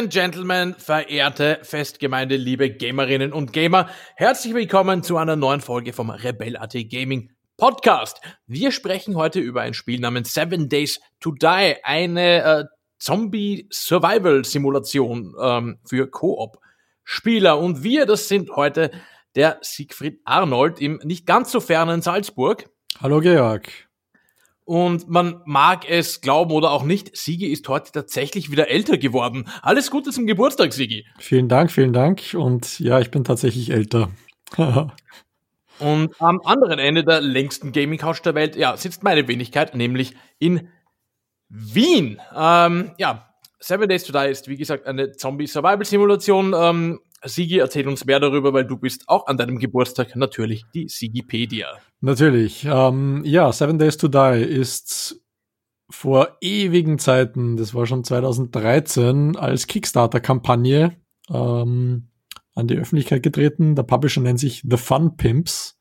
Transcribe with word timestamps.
And 0.00 0.10
Gentlemen, 0.10 0.74
verehrte 0.78 1.58
Festgemeinde, 1.60 2.36
liebe 2.36 2.70
Gamerinnen 2.70 3.34
und 3.34 3.52
Gamer, 3.52 3.90
herzlich 4.16 4.54
willkommen 4.54 5.02
zu 5.02 5.18
einer 5.18 5.36
neuen 5.36 5.60
Folge 5.60 5.92
vom 5.92 6.08
Rebel.at 6.08 6.72
Gaming 6.88 7.30
Podcast. 7.58 8.18
Wir 8.46 8.72
sprechen 8.72 9.16
heute 9.16 9.40
über 9.40 9.60
ein 9.60 9.74
Spiel 9.74 10.00
namens 10.00 10.32
Seven 10.32 10.70
Days 10.70 11.00
to 11.20 11.32
Die, 11.32 11.74
eine 11.82 12.42
äh, 12.42 12.64
Zombie-Survival-Simulation 12.98 15.34
ähm, 15.38 15.80
für 15.84 16.10
Koop-Spieler. 16.10 17.58
Und 17.58 17.82
wir, 17.82 18.06
das 18.06 18.26
sind 18.26 18.56
heute 18.56 18.90
der 19.34 19.58
Siegfried 19.60 20.22
Arnold 20.24 20.80
im 20.80 20.98
nicht 21.04 21.26
ganz 21.26 21.52
so 21.52 21.60
fernen 21.60 22.00
Salzburg. 22.00 22.70
Hallo 23.02 23.20
Georg. 23.20 23.89
Und 24.70 25.08
man 25.08 25.42
mag 25.46 25.84
es 25.90 26.20
glauben 26.20 26.52
oder 26.52 26.70
auch 26.70 26.84
nicht, 26.84 27.16
Sigi 27.16 27.48
ist 27.48 27.68
heute 27.68 27.90
tatsächlich 27.90 28.52
wieder 28.52 28.70
älter 28.70 28.98
geworden. 28.98 29.48
Alles 29.62 29.90
Gute 29.90 30.12
zum 30.12 30.28
Geburtstag, 30.28 30.72
Sigi. 30.72 31.04
Vielen 31.18 31.48
Dank, 31.48 31.72
vielen 31.72 31.92
Dank. 31.92 32.22
Und 32.34 32.78
ja, 32.78 33.00
ich 33.00 33.10
bin 33.10 33.24
tatsächlich 33.24 33.70
älter. 33.70 34.10
Und 35.80 36.14
am 36.20 36.40
anderen 36.44 36.78
Ende 36.78 37.02
der 37.02 37.20
längsten 37.20 37.72
Gaming-Couch 37.72 38.24
der 38.24 38.36
Welt, 38.36 38.54
ja, 38.54 38.76
sitzt 38.76 39.02
meine 39.02 39.26
Wenigkeit, 39.26 39.74
nämlich 39.74 40.14
in 40.38 40.68
Wien. 41.48 42.20
Ähm, 42.32 42.92
ja, 42.96 43.28
Seven 43.58 43.88
Days 43.88 44.04
to 44.04 44.12
Die 44.12 44.30
ist, 44.30 44.46
wie 44.46 44.56
gesagt, 44.56 44.86
eine 44.86 45.10
Zombie-Survival-Simulation. 45.10 46.54
Ähm, 46.56 47.00
Sigi, 47.24 47.58
erzähl 47.58 47.88
uns 47.88 48.04
mehr 48.04 48.20
darüber, 48.20 48.52
weil 48.52 48.66
du 48.66 48.76
bist 48.76 49.08
auch 49.08 49.26
an 49.26 49.36
deinem 49.36 49.58
Geburtstag 49.58 50.14
natürlich 50.14 50.62
die 50.72 50.86
Sigipedia. 50.86 51.80
Natürlich. 52.00 52.64
Ähm, 52.64 53.22
ja, 53.24 53.52
Seven 53.52 53.78
Days 53.78 53.96
to 53.98 54.08
Die 54.08 54.42
ist 54.42 55.22
vor 55.90 56.38
ewigen 56.40 56.98
Zeiten, 56.98 57.56
das 57.56 57.74
war 57.74 57.86
schon 57.86 58.04
2013, 58.04 59.36
als 59.36 59.66
Kickstarter-Kampagne 59.66 60.96
ähm, 61.28 62.08
an 62.54 62.68
die 62.68 62.76
Öffentlichkeit 62.76 63.22
getreten. 63.22 63.74
Der 63.74 63.82
Publisher 63.82 64.20
nennt 64.20 64.40
sich 64.40 64.64
The 64.68 64.76
Fun 64.76 65.16
Pimps. 65.16 65.78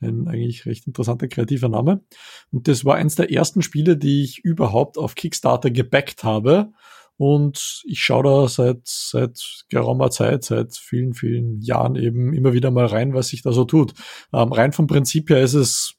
Ein 0.00 0.26
eigentlich 0.26 0.66
recht 0.66 0.86
interessanter 0.88 1.28
kreativer 1.28 1.68
Name. 1.68 2.02
Und 2.50 2.66
das 2.66 2.84
war 2.84 2.96
eins 2.96 3.14
der 3.14 3.30
ersten 3.30 3.62
Spiele, 3.62 3.96
die 3.96 4.24
ich 4.24 4.40
überhaupt 4.40 4.98
auf 4.98 5.14
Kickstarter 5.14 5.70
gebackt 5.70 6.24
habe. 6.24 6.72
Und 7.22 7.84
ich 7.84 8.00
schaue 8.00 8.24
da 8.24 8.48
seit, 8.48 8.80
seit 8.84 9.64
geraumer 9.68 10.10
Zeit, 10.10 10.42
seit 10.42 10.74
vielen, 10.74 11.14
vielen 11.14 11.60
Jahren 11.60 11.94
eben 11.94 12.34
immer 12.34 12.52
wieder 12.52 12.72
mal 12.72 12.86
rein, 12.86 13.14
was 13.14 13.28
sich 13.28 13.42
da 13.42 13.52
so 13.52 13.64
tut. 13.64 13.94
Ähm, 14.32 14.50
rein 14.50 14.72
vom 14.72 14.88
Prinzip 14.88 15.30
her 15.30 15.40
ist 15.40 15.54
es 15.54 15.94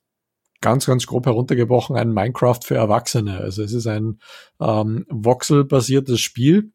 ganz, 0.60 0.86
ganz 0.86 1.08
grob 1.08 1.26
heruntergebrochen 1.26 1.96
ein 1.96 2.12
Minecraft 2.12 2.60
für 2.66 2.76
Erwachsene. 2.76 3.38
Also 3.38 3.64
es 3.64 3.72
ist 3.72 3.88
ein 3.88 4.20
ähm, 4.60 5.06
Voxel-basiertes 5.08 6.20
Spiel, 6.20 6.74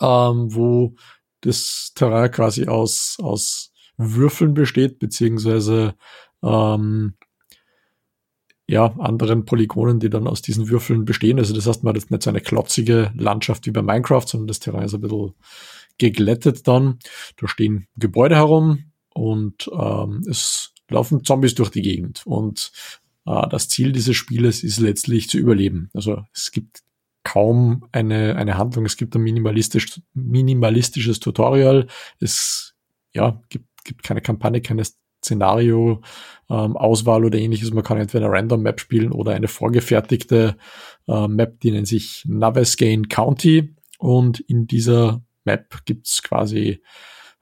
ähm, 0.00 0.54
wo 0.54 0.94
das 1.40 1.90
Terrain 1.96 2.30
quasi 2.30 2.68
aus, 2.68 3.16
aus 3.20 3.72
Würfeln 3.96 4.54
besteht, 4.54 5.00
beziehungsweise 5.00 5.96
ähm, 6.40 7.14
ja, 8.68 8.94
anderen 8.98 9.44
Polygonen, 9.44 10.00
die 10.00 10.10
dann 10.10 10.26
aus 10.26 10.42
diesen 10.42 10.68
Würfeln 10.68 11.04
bestehen. 11.04 11.38
Also 11.38 11.54
das 11.54 11.66
heißt, 11.66 11.84
man 11.84 11.90
hat 11.90 12.02
jetzt 12.02 12.10
nicht 12.10 12.22
so 12.22 12.30
eine 12.30 12.40
klotzige 12.40 13.12
Landschaft 13.16 13.66
wie 13.66 13.70
bei 13.70 13.82
Minecraft, 13.82 14.26
sondern 14.26 14.48
das 14.48 14.58
Terrain 14.58 14.84
ist 14.84 14.94
ein 14.94 15.00
bisschen 15.00 15.34
geglättet 15.98 16.66
dann. 16.66 16.98
Da 17.36 17.48
stehen 17.48 17.86
Gebäude 17.96 18.36
herum 18.36 18.90
und 19.14 19.70
ähm, 19.72 20.22
es 20.28 20.72
laufen 20.88 21.24
Zombies 21.24 21.54
durch 21.54 21.70
die 21.70 21.82
Gegend. 21.82 22.22
Und 22.26 22.72
äh, 23.24 23.48
das 23.48 23.68
Ziel 23.68 23.92
dieses 23.92 24.16
Spieles 24.16 24.64
ist 24.64 24.80
letztlich 24.80 25.28
zu 25.28 25.38
überleben. 25.38 25.90
Also 25.94 26.24
es 26.34 26.50
gibt 26.50 26.82
kaum 27.22 27.86
eine, 27.92 28.36
eine 28.36 28.56
Handlung, 28.56 28.84
es 28.84 28.96
gibt 28.96 29.14
ein 29.16 29.22
minimalistisch, 29.22 30.00
minimalistisches 30.14 31.18
Tutorial, 31.18 31.88
es 32.20 32.74
ja, 33.14 33.42
gibt, 33.48 33.66
gibt 33.84 34.02
keine 34.02 34.20
Kampagne, 34.20 34.60
keine 34.60 34.84
Szenario, 35.26 36.00
ähm, 36.48 36.76
Auswahl 36.76 37.24
oder 37.24 37.38
ähnliches. 37.38 37.72
Man 37.72 37.84
kann 37.84 37.98
entweder 37.98 38.26
eine 38.26 38.34
Random 38.34 38.62
Map 38.62 38.80
spielen 38.80 39.12
oder 39.12 39.34
eine 39.34 39.48
vorgefertigte 39.48 40.56
äh, 41.08 41.28
Map, 41.28 41.60
die 41.60 41.72
nennt 41.72 41.88
sich 41.88 42.24
Navascane 42.26 43.08
County. 43.08 43.74
Und 43.98 44.40
in 44.40 44.66
dieser 44.66 45.22
Map 45.44 45.84
gibt's 45.84 46.22
quasi 46.22 46.80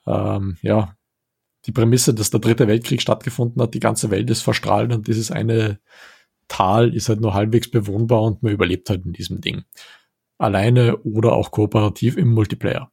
ähm, 0.06 0.56
ja 0.62 0.96
die 1.66 1.72
Prämisse, 1.72 2.14
dass 2.14 2.30
der 2.30 2.40
dritte 2.40 2.68
Weltkrieg 2.68 3.00
stattgefunden 3.00 3.60
hat, 3.62 3.74
die 3.74 3.80
ganze 3.80 4.10
Welt 4.10 4.28
ist 4.30 4.42
verstrahlt 4.42 4.92
und 4.92 5.08
dieses 5.08 5.30
eine 5.30 5.80
Tal 6.48 6.94
ist 6.94 7.08
halt 7.08 7.20
nur 7.20 7.32
halbwegs 7.32 7.70
bewohnbar 7.70 8.22
und 8.22 8.42
man 8.42 8.52
überlebt 8.52 8.90
halt 8.90 9.06
in 9.06 9.12
diesem 9.12 9.40
Ding. 9.40 9.64
Alleine 10.36 10.98
oder 10.98 11.32
auch 11.32 11.50
kooperativ 11.50 12.18
im 12.18 12.32
Multiplayer. 12.32 12.90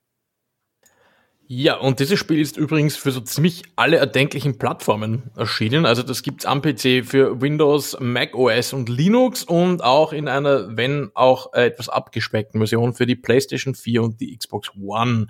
Ja, 1.54 1.76
und 1.76 2.00
dieses 2.00 2.18
Spiel 2.18 2.40
ist 2.40 2.56
übrigens 2.56 2.96
für 2.96 3.12
so 3.12 3.20
ziemlich 3.20 3.64
alle 3.76 3.98
erdenklichen 3.98 4.58
Plattformen 4.58 5.32
erschienen. 5.36 5.86
Also 5.86 6.02
das 6.02 6.24
gibt's 6.24 6.46
am 6.46 6.62
PC 6.62 7.04
für 7.06 7.42
Windows, 7.42 7.98
Mac 8.00 8.36
OS 8.36 8.72
und 8.72 8.88
Linux 8.88 9.44
und 9.44 9.84
auch 9.84 10.14
in 10.14 10.30
einer, 10.30 10.78
wenn 10.78 11.12
auch 11.14 11.52
äh, 11.52 11.66
etwas 11.66 11.90
abgespeckten 11.90 12.62
Version 12.62 12.94
für 12.94 13.06
die 13.06 13.18
PlayStation 13.18 13.76
4 13.76 14.02
und 14.02 14.22
die 14.22 14.34
Xbox 14.38 14.72
One. 14.82 15.28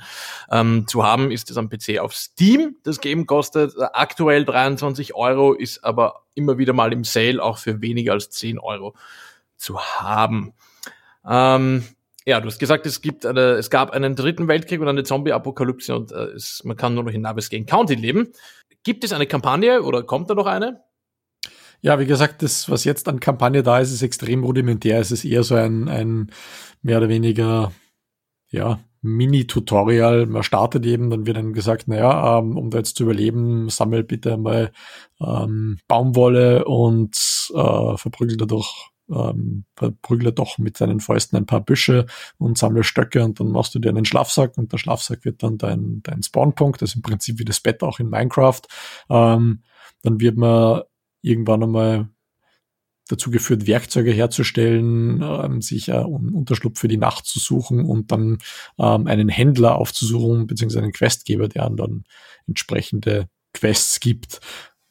Ähm, 0.52 0.86
zu 0.86 1.04
haben 1.04 1.32
ist 1.32 1.50
es 1.50 1.58
am 1.58 1.70
PC 1.70 1.98
auf 1.98 2.14
Steam. 2.14 2.76
Das 2.84 3.02
Game 3.02 3.26
kostet 3.26 3.74
äh, 3.76 3.86
aktuell 3.92 4.46
23 4.46 5.16
Euro, 5.16 5.54
ist 5.54 5.84
aber 5.84 6.26
immer 6.36 6.60
wieder 6.60 6.74
mal 6.74 6.94
im 6.94 7.04
Sale 7.04 7.42
auch 7.42 7.58
für 7.58 7.82
weniger 7.82 8.14
als 8.14 8.30
10 8.30 8.60
Euro 8.60 8.94
zu 9.58 9.80
haben. 9.80 10.54
Ähm, 11.28 11.84
ja, 12.32 12.40
du 12.40 12.48
hast 12.48 12.60
gesagt, 12.60 12.86
es 12.86 13.02
gibt 13.02 13.26
eine, 13.26 13.56
es 13.56 13.70
gab 13.70 13.92
einen 13.92 14.16
dritten 14.16 14.48
Weltkrieg 14.48 14.80
und 14.80 14.88
eine 14.88 15.04
Zombie-Apokalypse 15.04 15.94
und 15.94 16.14
äh, 16.14 16.28
es, 16.28 16.64
man 16.64 16.78
kann 16.78 16.94
nur 16.96 17.04
noch 17.04 17.12
in 17.12 17.22
Navascane 17.22 17.66
County 17.66 17.96
leben. 17.96 18.30
Gibt 18.84 19.04
es 19.04 19.12
eine 19.12 19.28
Kampagne 19.28 19.84
oder 19.84 20.04
kommt 20.04 20.30
da 20.30 20.34
noch 20.34 20.46
eine? 20.46 20.82
Ja, 21.82 22.00
wie 22.00 22.06
gesagt, 22.06 22.42
das, 22.42 22.70
was 22.70 22.86
jetzt 22.86 23.10
an 23.10 23.20
Kampagne 23.20 23.64
da 23.64 23.80
ist, 23.80 23.92
ist 23.92 24.02
extrem 24.02 24.46
rudimentär. 24.46 25.02
Es 25.02 25.12
ist 25.12 25.26
eher 25.26 25.44
so 25.44 25.56
ein, 25.56 25.90
ein 25.90 26.32
mehr 26.82 27.00
oder 27.00 27.10
weniger, 27.10 27.74
ja, 28.50 28.80
Mini-Tutorial. 29.02 30.26
Man 30.28 30.44
startet 30.44 30.86
eben, 30.86 31.10
dann 31.10 31.26
wird 31.26 31.36
dann 31.36 31.52
gesagt, 31.52 31.90
naja, 31.90 32.40
ähm, 32.40 32.56
um 32.56 32.70
da 32.70 32.78
jetzt 32.78 32.96
zu 32.96 33.04
überleben, 33.04 33.68
sammel 33.68 34.04
bitte 34.04 34.38
mal 34.38 34.72
ähm, 35.20 35.80
Baumwolle 35.90 36.64
und 36.64 37.14
äh, 37.54 37.98
verprügel 37.98 38.38
dadurch 38.38 38.91
ähm, 39.14 39.66
verprügle 39.76 40.34
doch 40.34 40.58
mit 40.58 40.78
seinen 40.78 41.00
Fäusten 41.00 41.38
ein 41.38 41.46
paar 41.46 41.62
Büsche 41.62 42.06
und 42.38 42.58
sammle 42.58 42.84
Stöcke 42.84 43.24
und 43.24 43.40
dann 43.40 43.52
machst 43.52 43.76
du 43.76 43.80
dir 43.80 43.90
einen 43.90 44.06
Schlafsack 44.06 44.58
und 44.58 44.72
der 44.72 44.78
Schlafsack 44.78 45.26
wird 45.26 45.44
dann 45.44 45.58
dein, 45.58 46.02
dein 46.04 46.24
Spawnpunkt, 46.24 46.82
das 46.82 46.92
ist 46.92 46.96
im 46.98 47.02
Prinzip 47.02 47.40
wie 47.40 47.46
das 47.46 47.60
Bett 47.60 47.84
auch 47.84 48.00
in 48.00 48.10
Minecraft. 48.10 48.62
Ähm, 49.10 49.64
dann 50.04 50.20
wird 50.20 50.38
man 50.38 50.82
irgendwann 51.22 51.64
einmal 51.64 52.10
dazu 53.12 53.30
geführt, 53.30 53.68
Werkzeuge 53.68 54.12
herzustellen, 54.12 55.22
ähm, 55.22 55.62
sich 55.62 55.92
einen 55.92 56.34
Unterschlupf 56.34 56.80
für 56.80 56.88
die 56.88 56.98
Nacht 56.98 57.26
zu 57.26 57.40
suchen 57.40 57.86
und 57.86 58.12
dann 58.12 58.38
ähm, 58.80 59.08
einen 59.08 59.30
Händler 59.30 59.76
aufzusuchen, 59.76 60.48
beziehungsweise 60.48 60.84
einen 60.84 60.94
Questgeber, 60.94 61.48
der 61.48 61.70
dann 61.70 62.04
entsprechende 62.48 63.28
Quests 63.54 64.00
gibt. 64.00 64.40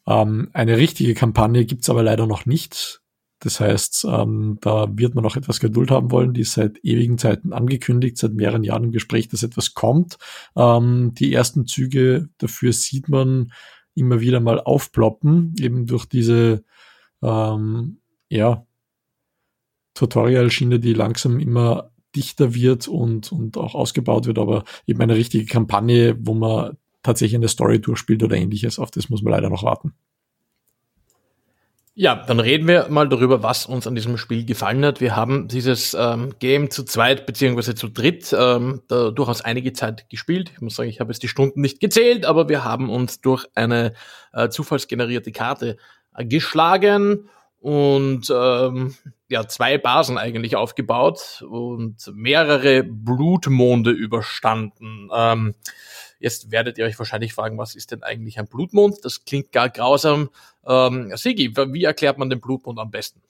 Ähm, 0.06 0.50
eine 0.53 0.76
richtige 0.76 1.14
Kampagne 1.14 1.64
gibt's 1.64 1.88
aber 1.88 2.03
leider 2.03 2.26
noch 2.26 2.47
nicht. 2.47 3.00
Das 3.40 3.58
heißt, 3.58 4.06
ähm, 4.08 4.58
da 4.60 4.86
wird 4.92 5.14
man 5.14 5.24
noch 5.24 5.36
etwas 5.36 5.60
Geduld 5.60 5.91
haben 5.91 6.10
wollen. 6.10 6.34
Die 6.34 6.42
ist 6.42 6.53
seit 6.53 6.84
ewigen 6.84 7.16
Zeiten 7.16 7.53
angekündigt, 7.53 8.18
seit 8.18 8.34
mehreren 8.34 8.65
Jahren 8.65 8.84
im 8.84 8.92
Gespräch, 8.92 9.28
dass 9.28 9.42
etwas 9.42 9.74
kommt. 9.74 10.18
Ähm, 10.56 11.12
die 11.15 11.32
ersten 11.32 11.66
Züge 11.66 12.28
dafür 12.38 12.72
sieht 12.72 13.09
man 13.09 13.53
immer 13.94 14.20
wieder 14.20 14.41
mal 14.41 14.60
aufploppen, 14.60 15.54
eben 15.59 15.86
durch 15.86 16.04
diese 16.06 16.65
ähm, 17.22 17.98
ja, 18.28 18.66
Tutorial-Schiene, 19.94 20.78
die 20.78 20.92
langsam 20.92 21.41
immer 21.41 21.91
dichter 22.15 22.54
wird 22.54 22.88
und, 22.88 23.32
und 23.32 23.56
auch 23.56 23.74
ausgebaut 23.74 24.26
wird, 24.26 24.38
aber 24.38 24.65
eben 24.86 25.00
eine 25.00 25.16
richtige 25.16 25.47
Kampagne, 25.47 26.16
wo 26.20 26.34
man 26.34 26.76
tatsächlich 27.03 27.36
eine 27.36 27.48
Story 27.48 27.80
durchspielt 27.80 28.22
oder 28.22 28.36
ähnliches, 28.36 28.78
auf 28.78 28.91
das 28.91 29.09
muss 29.09 29.22
man 29.22 29.32
leider 29.32 29.48
noch 29.48 29.62
warten. 29.62 29.94
Ja, 32.00 32.14
dann 32.14 32.41
reden 32.41 32.66
wir 32.66 32.86
mal 32.88 33.10
darüber, 33.10 33.42
was 33.42 33.66
uns 33.66 33.86
an 33.86 33.94
diesem 33.94 34.16
Spiel 34.16 34.47
gefallen 34.47 34.82
hat. 34.86 35.02
Wir 35.02 35.16
haben 35.16 35.48
dieses 35.48 35.92
ähm, 35.92 36.32
Game 36.38 36.70
zu 36.70 36.84
zweit 36.84 37.26
beziehungsweise 37.26 37.74
zu 37.74 37.88
dritt 37.88 38.34
ähm, 38.34 38.80
durchaus 38.88 39.42
einige 39.42 39.74
Zeit 39.74 40.08
gespielt. 40.08 40.50
Ich 40.54 40.62
muss 40.62 40.76
sagen, 40.76 40.88
ich 40.88 41.00
habe 41.00 41.12
jetzt 41.12 41.22
die 41.22 41.28
Stunden 41.28 41.60
nicht 41.60 41.78
gezählt, 41.78 42.24
aber 42.24 42.48
wir 42.48 42.64
haben 42.64 42.88
uns 42.88 43.20
durch 43.20 43.44
eine 43.54 43.92
äh, 44.32 44.48
zufallsgenerierte 44.48 45.30
Karte 45.30 45.76
äh, 46.16 46.24
geschlagen 46.24 47.28
und 47.60 48.33
ähm, 48.34 48.95
ja 49.28 49.47
zwei 49.47 49.78
Basen 49.78 50.18
eigentlich 50.18 50.57
aufgebaut 50.57 51.45
und 51.48 52.10
mehrere 52.15 52.83
Blutmonde 52.83 53.91
überstanden. 53.91 55.09
Ähm, 55.15 55.54
Jetzt 56.21 56.53
werdet 56.53 56.77
ihr 56.77 56.84
euch 56.84 56.98
wahrscheinlich 56.98 57.33
fragen, 57.33 57.57
was 57.57 57.74
ist 57.74 57.91
denn 57.91 58.03
eigentlich 58.03 58.39
ein 58.39 58.47
Blutmond? 58.47 58.98
Das 59.03 59.24
klingt 59.24 59.53
gar 59.53 59.71
grausam. 59.71 60.28
Ähm, 60.66 61.10
Sigi, 61.16 61.57
wie 61.57 61.84
erklärt 61.84 62.18
man 62.18 62.28
den 62.28 62.41
Blutmond 62.41 62.78
am 62.78 62.91
besten? 62.91 63.22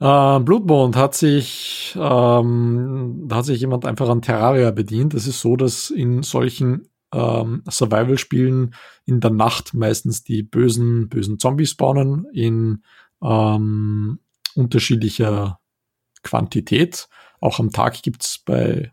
Äh, 0.00 0.40
Blutmond 0.40 0.96
hat 0.96 1.14
sich, 1.14 1.96
ähm, 1.96 3.24
da 3.28 3.36
hat 3.36 3.44
sich 3.44 3.60
jemand 3.60 3.86
einfach 3.86 4.08
an 4.08 4.20
Terraria 4.20 4.72
bedient. 4.72 5.14
Es 5.14 5.28
ist 5.28 5.40
so, 5.40 5.54
dass 5.54 5.90
in 5.90 6.24
solchen 6.24 6.90
ähm, 7.14 7.62
Survival-Spielen 7.70 8.74
in 9.04 9.20
der 9.20 9.30
Nacht 9.30 9.72
meistens 9.72 10.24
die 10.24 10.42
bösen, 10.42 11.08
bösen 11.08 11.38
Zombies 11.38 11.70
spawnen 11.70 12.26
in 12.32 12.82
ähm, 13.22 14.18
unterschiedlicher 14.54 15.60
Quantität. 16.22 17.08
Auch 17.40 17.58
am 17.58 17.70
Tag 17.70 18.02
gibt's 18.02 18.38
bei 18.38 18.92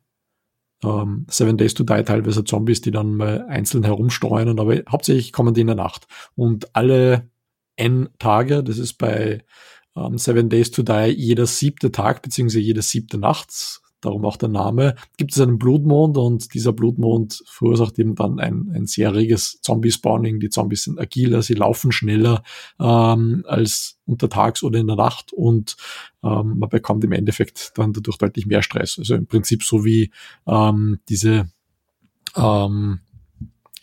ähm, 0.83 1.25
Seven 1.29 1.57
Days 1.57 1.73
to 1.73 1.83
Die 1.83 2.03
teilweise 2.03 2.43
Zombies, 2.43 2.81
die 2.81 2.91
dann 2.91 3.15
mal 3.15 3.45
einzeln 3.47 3.83
herumstreuen, 3.83 4.59
aber 4.59 4.81
hauptsächlich 4.89 5.31
kommen 5.31 5.53
die 5.53 5.61
in 5.61 5.67
der 5.67 5.75
Nacht. 5.75 6.07
Und 6.35 6.75
alle 6.75 7.29
N 7.75 8.09
Tage, 8.19 8.63
das 8.63 8.77
ist 8.77 8.95
bei 8.95 9.43
ähm, 9.95 10.17
Seven 10.17 10.49
Days 10.49 10.71
to 10.71 10.83
Die 10.83 11.13
jeder 11.15 11.45
siebte 11.45 11.91
Tag, 11.91 12.21
beziehungsweise 12.21 12.59
jede 12.59 12.81
siebte 12.81 13.17
Nacht, 13.17 13.81
darum 14.05 14.25
auch 14.25 14.38
der 14.38 14.50
Name, 14.50 14.95
gibt 15.17 15.31
es 15.31 15.39
einen 15.39 15.57
Blutmond 15.57 16.17
und 16.17 16.53
dieser 16.53 16.73
Blutmond 16.73 17.44
verursacht 17.45 17.97
eben 18.00 18.15
dann 18.15 18.39
ein, 18.39 18.71
ein 18.73 18.85
sehr 18.85 19.13
reges 19.13 19.59
Zombie-Spawning. 19.61 20.39
Die 20.39 20.50
Zombies 20.50 20.83
sind 20.83 21.00
agiler, 21.00 21.41
sie 21.41 21.53
laufen 21.53 21.91
schneller 21.91 22.44
ähm, 22.79 23.44
als 23.47 24.00
untertags 24.05 24.63
oder 24.63 24.79
in 24.79 24.88
der 24.88 24.95
Nacht 24.95 25.33
und 25.33 25.77
ähm, 26.23 26.59
man 26.59 26.69
bekommt 26.69 27.03
im 27.03 27.11
Endeffekt 27.11 27.71
dann 27.75 27.94
dadurch 27.94 28.17
deutlich 28.17 28.45
mehr 28.45 28.61
Stress. 28.61 28.97
Also 29.00 29.15
im 29.15 29.27
Prinzip 29.27 29.63
so 29.63 29.85
wie 29.85 30.11
ähm, 30.45 31.00
diese 31.09 31.50
ähm, 32.35 33.00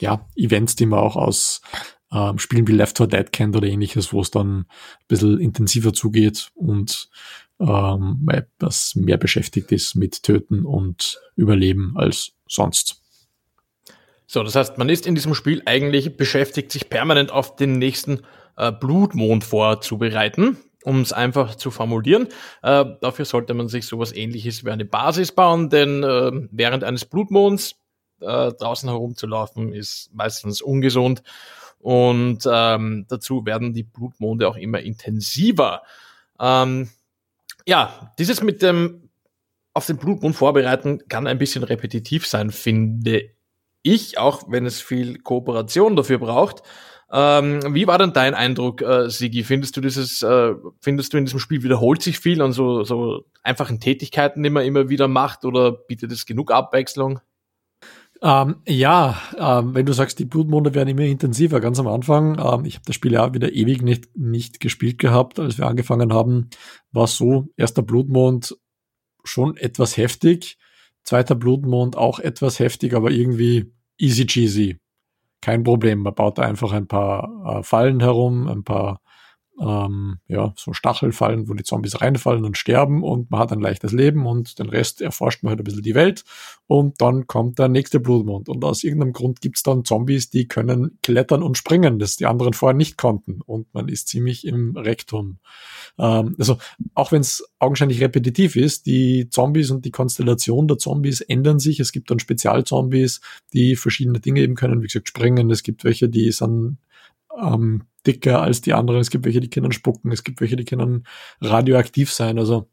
ja, 0.00 0.26
Events, 0.37 0.76
die 0.76 0.87
man 0.87 0.99
auch 0.99 1.17
aus 1.17 1.61
ähm, 2.12 2.38
Spielen 2.38 2.67
wie 2.67 2.72
Left 2.72 2.99
4 2.99 3.06
Dead 3.06 3.32
kennt 3.32 3.56
oder 3.56 3.69
ähnliches, 3.69 4.12
wo 4.12 4.20
es 4.20 4.31
dann 4.31 4.61
ein 4.61 4.67
bisschen 5.08 5.38
intensiver 5.38 5.93
zugeht 5.93 6.50
und 6.55 7.08
ähm, 7.60 8.26
etwas 8.32 8.94
mehr 8.96 9.18
beschäftigt 9.18 9.70
ist 9.72 9.94
mit 9.94 10.22
Töten 10.22 10.64
und 10.64 11.20
Überleben 11.36 11.92
als 11.96 12.32
sonst. 12.48 13.00
So, 14.26 14.42
das 14.42 14.54
heißt, 14.54 14.78
man 14.78 14.88
ist 14.88 15.06
in 15.06 15.14
diesem 15.14 15.34
Spiel 15.34 15.62
eigentlich 15.66 16.16
beschäftigt, 16.16 16.72
sich 16.72 16.88
permanent 16.88 17.32
auf 17.32 17.56
den 17.56 17.78
nächsten 17.78 18.20
äh, 18.56 18.72
Blutmond 18.72 19.44
vorzubereiten, 19.44 20.56
um 20.84 21.00
es 21.00 21.12
einfach 21.12 21.56
zu 21.56 21.70
formulieren. 21.70 22.28
Äh, 22.62 22.84
dafür 23.00 23.24
sollte 23.24 23.54
man 23.54 23.68
sich 23.68 23.86
sowas 23.86 24.12
ähnliches 24.12 24.64
wie 24.64 24.70
eine 24.70 24.84
Basis 24.84 25.32
bauen, 25.32 25.68
denn 25.68 26.02
äh, 26.04 26.30
während 26.52 26.84
eines 26.84 27.04
Blutmonds 27.04 27.76
äh, 28.20 28.52
draußen 28.52 28.88
herumzulaufen 28.88 29.72
ist 29.72 30.10
meistens 30.14 30.62
ungesund 30.62 31.22
und 31.80 32.46
ähm, 32.50 33.06
dazu 33.08 33.44
werden 33.46 33.72
die 33.72 33.82
Blutmonde 33.82 34.48
auch 34.48 34.56
immer 34.56 34.80
intensiver. 34.80 35.82
Ähm, 36.38 36.90
ja, 37.66 38.12
dieses 38.18 38.42
mit 38.42 38.62
dem 38.62 39.10
auf 39.72 39.86
den 39.86 39.98
Blutmond 39.98 40.34
vorbereiten 40.34 41.00
kann 41.08 41.26
ein 41.26 41.38
bisschen 41.38 41.62
repetitiv 41.62 42.26
sein, 42.26 42.50
finde 42.50 43.30
ich, 43.82 44.18
auch 44.18 44.44
wenn 44.48 44.66
es 44.66 44.80
viel 44.80 45.18
Kooperation 45.20 45.96
dafür 45.96 46.18
braucht. 46.18 46.62
Ähm, 47.12 47.74
wie 47.74 47.86
war 47.86 47.98
denn 47.98 48.12
dein 48.12 48.34
Eindruck, 48.34 48.82
äh, 48.82 49.08
Sigi? 49.08 49.42
Findest 49.42 49.76
du 49.76 49.80
dieses, 49.80 50.22
äh, 50.22 50.54
findest 50.80 51.12
du 51.12 51.18
in 51.18 51.24
diesem 51.24 51.40
Spiel 51.40 51.62
wiederholt 51.62 52.02
sich 52.02 52.20
viel 52.20 52.40
an 52.40 52.52
so, 52.52 52.84
so 52.84 53.24
einfachen 53.42 53.80
Tätigkeiten, 53.80 54.42
die 54.42 54.50
man 54.50 54.64
immer 54.64 54.88
wieder 54.88 55.08
macht, 55.08 55.44
oder 55.44 55.72
bietet 55.72 56.12
es 56.12 56.26
genug 56.26 56.52
Abwechslung? 56.52 57.20
Ähm, 58.22 58.56
ja, 58.67 59.19
ähm, 59.38 59.75
wenn 59.75 59.87
du 59.87 59.94
sagst, 59.94 60.19
die 60.19 60.26
Blutmonde 60.26 60.75
werden 60.75 60.90
immer 60.90 61.02
intensiver, 61.02 61.58
ganz 61.61 61.78
am 61.78 61.87
Anfang, 61.87 62.38
ähm, 62.38 62.67
ich 62.67 62.75
habe 62.75 62.84
das 62.84 62.94
Spiel 62.94 63.12
ja 63.12 63.32
wieder 63.32 63.52
ewig 63.52 63.82
nicht, 63.82 64.14
nicht 64.14 64.61
gespielt 64.61 64.99
gehabt, 64.99 65.38
als 65.38 65.56
wir 65.56 65.67
angefangen 65.67 66.12
haben, 66.12 66.50
war 66.93 67.06
so, 67.06 67.49
erster 67.56 67.82
Blutmond 67.82 68.58
schon 69.25 69.56
etwas 69.56 69.96
heftig, 69.96 70.58
zweiter 71.02 71.34
Blutmond 71.34 71.96
auch 71.96 72.19
etwas 72.19 72.58
heftig, 72.58 72.94
aber 72.94 73.11
irgendwie 73.11 73.72
easy 73.96 74.26
cheesy. 74.26 74.78
Kein 75.40 75.64
Problem, 75.64 76.00
man 76.00 76.14
baut 76.14 76.37
da 76.37 76.43
einfach 76.43 76.72
ein 76.72 76.87
paar 76.87 77.61
äh, 77.61 77.62
Fallen 77.62 78.00
herum, 78.00 78.49
ein 78.49 78.64
paar 78.64 79.00
ähm, 79.60 80.18
ja, 80.26 80.54
so 80.56 80.72
Stachelfallen, 80.72 81.48
wo 81.48 81.54
die 81.54 81.64
Zombies 81.64 82.00
reinfallen 82.00 82.44
und 82.44 82.56
sterben 82.56 83.02
und 83.02 83.30
man 83.30 83.40
hat 83.40 83.52
ein 83.52 83.60
leichtes 83.60 83.92
Leben 83.92 84.26
und 84.26 84.58
den 84.58 84.68
Rest 84.68 85.02
erforscht 85.02 85.42
man 85.42 85.50
halt 85.50 85.60
ein 85.60 85.64
bisschen 85.64 85.82
die 85.82 85.94
Welt 85.94 86.24
und 86.66 87.00
dann 87.00 87.26
kommt 87.26 87.58
der 87.58 87.68
nächste 87.68 88.00
Blutmond 88.00 88.48
und 88.48 88.64
aus 88.64 88.82
irgendeinem 88.82 89.12
Grund 89.12 89.40
gibt's 89.40 89.62
dann 89.62 89.84
Zombies, 89.84 90.30
die 90.30 90.48
können 90.48 90.98
klettern 91.02 91.42
und 91.42 91.58
springen, 91.58 91.98
das 91.98 92.16
die 92.16 92.26
anderen 92.26 92.54
vorher 92.54 92.76
nicht 92.76 92.96
konnten 92.96 93.42
und 93.42 93.72
man 93.74 93.88
ist 93.88 94.08
ziemlich 94.08 94.46
im 94.46 94.76
Rektum. 94.76 95.38
Ähm, 95.98 96.34
also 96.38 96.56
auch 96.94 97.12
wenn 97.12 97.20
es 97.20 97.44
augenscheinlich 97.58 98.00
repetitiv 98.00 98.56
ist, 98.56 98.86
die 98.86 99.28
Zombies 99.28 99.70
und 99.70 99.84
die 99.84 99.90
Konstellation 99.90 100.68
der 100.68 100.78
Zombies 100.78 101.20
ändern 101.20 101.58
sich. 101.58 101.80
Es 101.80 101.92
gibt 101.92 102.10
dann 102.10 102.18
Spezialzombies, 102.18 103.20
die 103.52 103.76
verschiedene 103.76 104.20
Dinge 104.20 104.40
eben 104.40 104.54
können, 104.54 104.80
wie 104.82 104.86
gesagt, 104.86 105.08
springen. 105.08 105.50
Es 105.50 105.62
gibt 105.62 105.84
welche, 105.84 106.08
die 106.08 106.32
sind 106.32 106.78
ähm, 107.38 107.84
dicker 108.06 108.43
als 108.43 108.61
die 108.61 108.73
anderen. 108.73 109.00
Es 109.00 109.11
gibt 109.11 109.25
welche, 109.25 109.41
die 109.41 109.50
können 109.50 109.73
spucken. 109.73 110.12
Es 110.12 110.25
gibt 110.25 110.41
welche, 110.41 110.56
die 110.56 110.64
können 110.64 111.06
radioaktiv 111.41 112.12
sein. 112.12 112.38
Also 112.38 112.69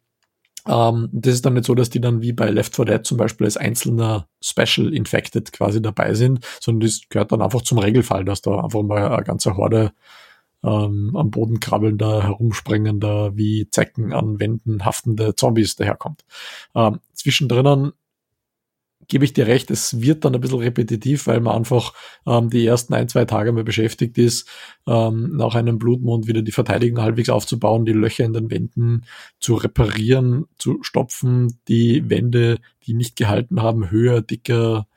ähm, 0.67 1.09
das 1.11 1.35
ist 1.35 1.45
dann 1.45 1.53
nicht 1.53 1.65
so, 1.65 1.75
dass 1.75 1.89
die 1.89 2.01
dann 2.01 2.21
wie 2.21 2.33
bei 2.33 2.49
Left 2.49 2.75
4 2.75 2.85
Dead 2.85 3.05
zum 3.05 3.17
Beispiel 3.17 3.45
als 3.45 3.57
einzelner 3.57 4.27
Special 4.41 4.93
Infected 4.93 5.51
quasi 5.53 5.81
dabei 5.81 6.13
sind, 6.13 6.45
sondern 6.59 6.87
das 6.87 7.01
gehört 7.09 7.31
dann 7.31 7.41
einfach 7.41 7.61
zum 7.61 7.77
Regelfall, 7.79 8.25
dass 8.25 8.41
da 8.41 8.63
einfach 8.63 8.83
mal 8.83 9.07
eine 9.07 9.23
ganze 9.23 9.55
Horde 9.55 9.93
ähm, 10.63 11.15
am 11.15 11.31
Boden 11.31 11.59
krabbelnder, 11.59 12.23
herumspringender, 12.23 13.37
wie 13.37 13.69
Zecken 13.69 14.13
an 14.13 14.39
Wänden 14.39 14.85
haftende 14.85 15.35
Zombies 15.35 15.75
daherkommt. 15.75 16.25
Ähm, 16.75 16.99
zwischendrin 17.13 17.93
gebe 19.07 19.25
ich 19.25 19.33
dir 19.33 19.47
recht, 19.47 19.71
es 19.71 20.01
wird 20.01 20.25
dann 20.25 20.35
ein 20.35 20.41
bisschen 20.41 20.59
repetitiv, 20.59 21.27
weil 21.27 21.39
man 21.39 21.55
einfach 21.55 21.93
ähm, 22.25 22.49
die 22.49 22.65
ersten 22.65 22.93
ein, 22.93 23.07
zwei 23.07 23.25
Tage 23.25 23.51
mal 23.51 23.63
beschäftigt 23.63 24.17
ist, 24.17 24.47
ähm, 24.87 25.35
nach 25.35 25.55
einem 25.55 25.79
Blutmond 25.79 26.27
wieder 26.27 26.41
die 26.41 26.51
Verteidigung 26.51 27.01
halbwegs 27.01 27.29
aufzubauen, 27.29 27.85
die 27.85 27.93
Löcher 27.93 28.25
in 28.25 28.33
den 28.33 28.51
Wänden 28.51 29.05
zu 29.39 29.55
reparieren, 29.55 30.45
zu 30.57 30.79
stopfen, 30.81 31.59
die 31.67 32.09
Wände, 32.09 32.59
die 32.85 32.93
nicht 32.93 33.15
gehalten 33.15 33.61
haben, 33.61 33.91
höher, 33.91 34.21
dicker 34.21 34.87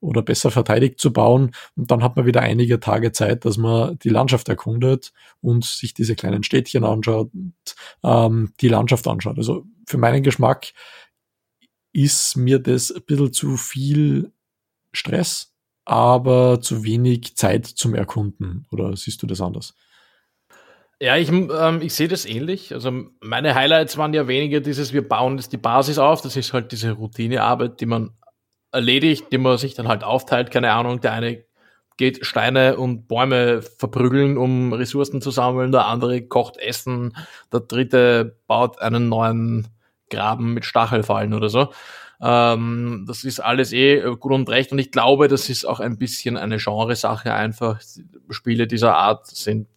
oder 0.00 0.22
besser 0.22 0.50
verteidigt 0.50 1.00
zu 1.00 1.12
bauen. 1.12 1.52
Und 1.76 1.90
dann 1.90 2.02
hat 2.02 2.16
man 2.16 2.26
wieder 2.26 2.42
einige 2.42 2.78
Tage 2.78 3.12
Zeit, 3.12 3.44
dass 3.44 3.56
man 3.56 3.98
die 4.00 4.10
Landschaft 4.10 4.48
erkundet 4.48 5.12
und 5.40 5.64
sich 5.64 5.94
diese 5.94 6.14
kleinen 6.14 6.42
Städtchen 6.42 6.84
anschaut 6.84 7.30
ähm, 8.02 8.52
die 8.60 8.68
Landschaft 8.68 9.08
anschaut. 9.08 9.38
Also 9.38 9.64
für 9.86 9.98
meinen 9.98 10.22
Geschmack 10.22 10.72
ist 11.94 12.36
mir 12.36 12.58
das 12.58 12.90
ein 12.90 13.02
bisschen 13.06 13.32
zu 13.32 13.56
viel 13.56 14.32
Stress, 14.92 15.54
aber 15.84 16.60
zu 16.60 16.84
wenig 16.84 17.36
Zeit 17.36 17.66
zum 17.66 17.94
Erkunden. 17.94 18.66
Oder 18.70 18.94
siehst 18.96 19.22
du 19.22 19.26
das 19.26 19.40
anders? 19.40 19.74
Ja, 21.00 21.16
ich, 21.16 21.30
ähm, 21.30 21.80
ich 21.82 21.94
sehe 21.94 22.08
das 22.08 22.26
ähnlich. 22.26 22.74
Also 22.74 22.90
meine 23.20 23.54
Highlights 23.54 23.96
waren 23.96 24.12
ja 24.12 24.26
weniger 24.26 24.60
dieses, 24.60 24.92
wir 24.92 25.06
bauen 25.08 25.36
jetzt 25.36 25.52
die 25.52 25.58
Basis 25.58 25.98
auf. 25.98 26.20
Das 26.20 26.36
ist 26.36 26.52
halt 26.52 26.72
diese 26.72 26.92
Routinearbeit, 26.92 27.80
die 27.80 27.86
man 27.86 28.10
erledigt, 28.72 29.26
die 29.30 29.38
man 29.38 29.56
sich 29.56 29.74
dann 29.74 29.88
halt 29.88 30.02
aufteilt. 30.02 30.50
Keine 30.50 30.72
Ahnung, 30.72 31.00
der 31.00 31.12
eine 31.12 31.44
geht 31.96 32.26
Steine 32.26 32.76
und 32.76 33.06
Bäume 33.06 33.62
verprügeln, 33.62 34.36
um 34.36 34.72
Ressourcen 34.72 35.20
zu 35.20 35.30
sammeln, 35.30 35.70
der 35.70 35.86
andere 35.86 36.22
kocht 36.22 36.56
Essen, 36.56 37.16
der 37.52 37.60
dritte 37.60 38.36
baut 38.48 38.80
einen 38.80 39.08
neuen 39.08 39.68
Graben 40.14 40.54
mit 40.54 40.64
Stachelfallen 40.64 41.34
oder 41.34 41.48
so. 41.48 41.72
Ähm, 42.20 43.04
das 43.06 43.24
ist 43.24 43.40
alles 43.40 43.72
eh 43.72 44.00
gut 44.18 44.32
und 44.32 44.48
recht 44.48 44.72
und 44.72 44.78
ich 44.78 44.90
glaube, 44.90 45.28
das 45.28 45.48
ist 45.48 45.64
auch 45.64 45.80
ein 45.80 45.98
bisschen 45.98 46.36
eine 46.36 46.58
Genresache 46.58 47.34
einfach. 47.34 47.80
Spiele 48.30 48.66
dieser 48.66 48.96
Art 48.96 49.26
sind, 49.26 49.68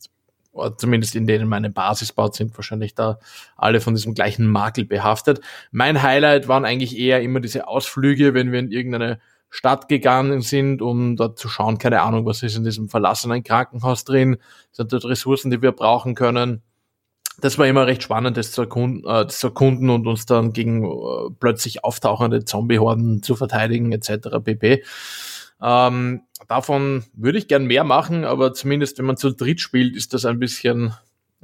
zumindest 0.78 1.16
in 1.16 1.28
denen 1.28 1.48
meine 1.48 1.70
Basis 1.70 2.14
baut, 2.14 2.36
sind 2.36 2.56
wahrscheinlich 2.58 2.96
da 2.96 3.20
alle 3.56 3.82
von 3.82 3.96
diesem 3.96 4.14
gleichen 4.14 4.48
Makel 4.48 4.86
behaftet. 4.86 5.42
Mein 5.72 6.02
Highlight 6.02 6.48
waren 6.48 6.66
eigentlich 6.66 6.98
eher 6.98 7.22
immer 7.22 7.40
diese 7.40 7.68
Ausflüge, 7.68 8.34
wenn 8.34 8.52
wir 8.52 8.60
in 8.60 8.72
irgendeine 8.72 9.20
Stadt 9.50 9.88
gegangen 9.88 10.42
sind, 10.42 10.82
um 10.82 11.16
dort 11.16 11.40
zu 11.40 11.48
schauen, 11.48 11.78
keine 11.78 12.02
Ahnung, 12.02 12.26
was 12.26 12.44
ist 12.44 12.58
in 12.58 12.64
diesem 12.64 12.90
verlassenen 12.90 13.44
Krankenhaus 13.44 14.04
drin, 14.04 14.38
sind 14.72 14.92
dort 14.92 15.06
Ressourcen, 15.06 15.52
die 15.52 15.62
wir 15.62 15.72
brauchen 15.72 16.16
können 16.16 16.62
das 17.40 17.58
war 17.58 17.68
immer 17.68 17.86
recht 17.86 18.04
spannend, 18.04 18.38
das 18.38 18.52
zu 18.52 18.62
erkunden, 18.62 19.04
äh, 19.10 19.28
zu 19.28 19.48
erkunden 19.48 19.90
und 19.90 20.08
uns 20.08 20.26
dann 20.26 20.54
gegen 20.54 20.84
äh, 20.84 21.30
plötzlich 21.40 21.84
auftauchende 21.84 22.46
Zombie-Horden 22.46 23.22
zu 23.22 23.36
verteidigen, 23.36 23.92
etc. 23.92 24.40
pp. 24.44 24.84
Ähm, 25.62 26.22
davon 26.48 27.06
würde 27.14 27.38
ich 27.38 27.48
gern 27.48 27.66
mehr 27.66 27.84
machen, 27.84 28.26
aber 28.26 28.54
zumindest 28.54 28.98
wenn 28.98 29.06
man 29.06 29.18
zu 29.18 29.32
dritt 29.32 29.62
spielt, 29.62 29.96
ist 29.96 30.14
das 30.14 30.26
ein 30.26 30.40
bisschen, 30.40 30.94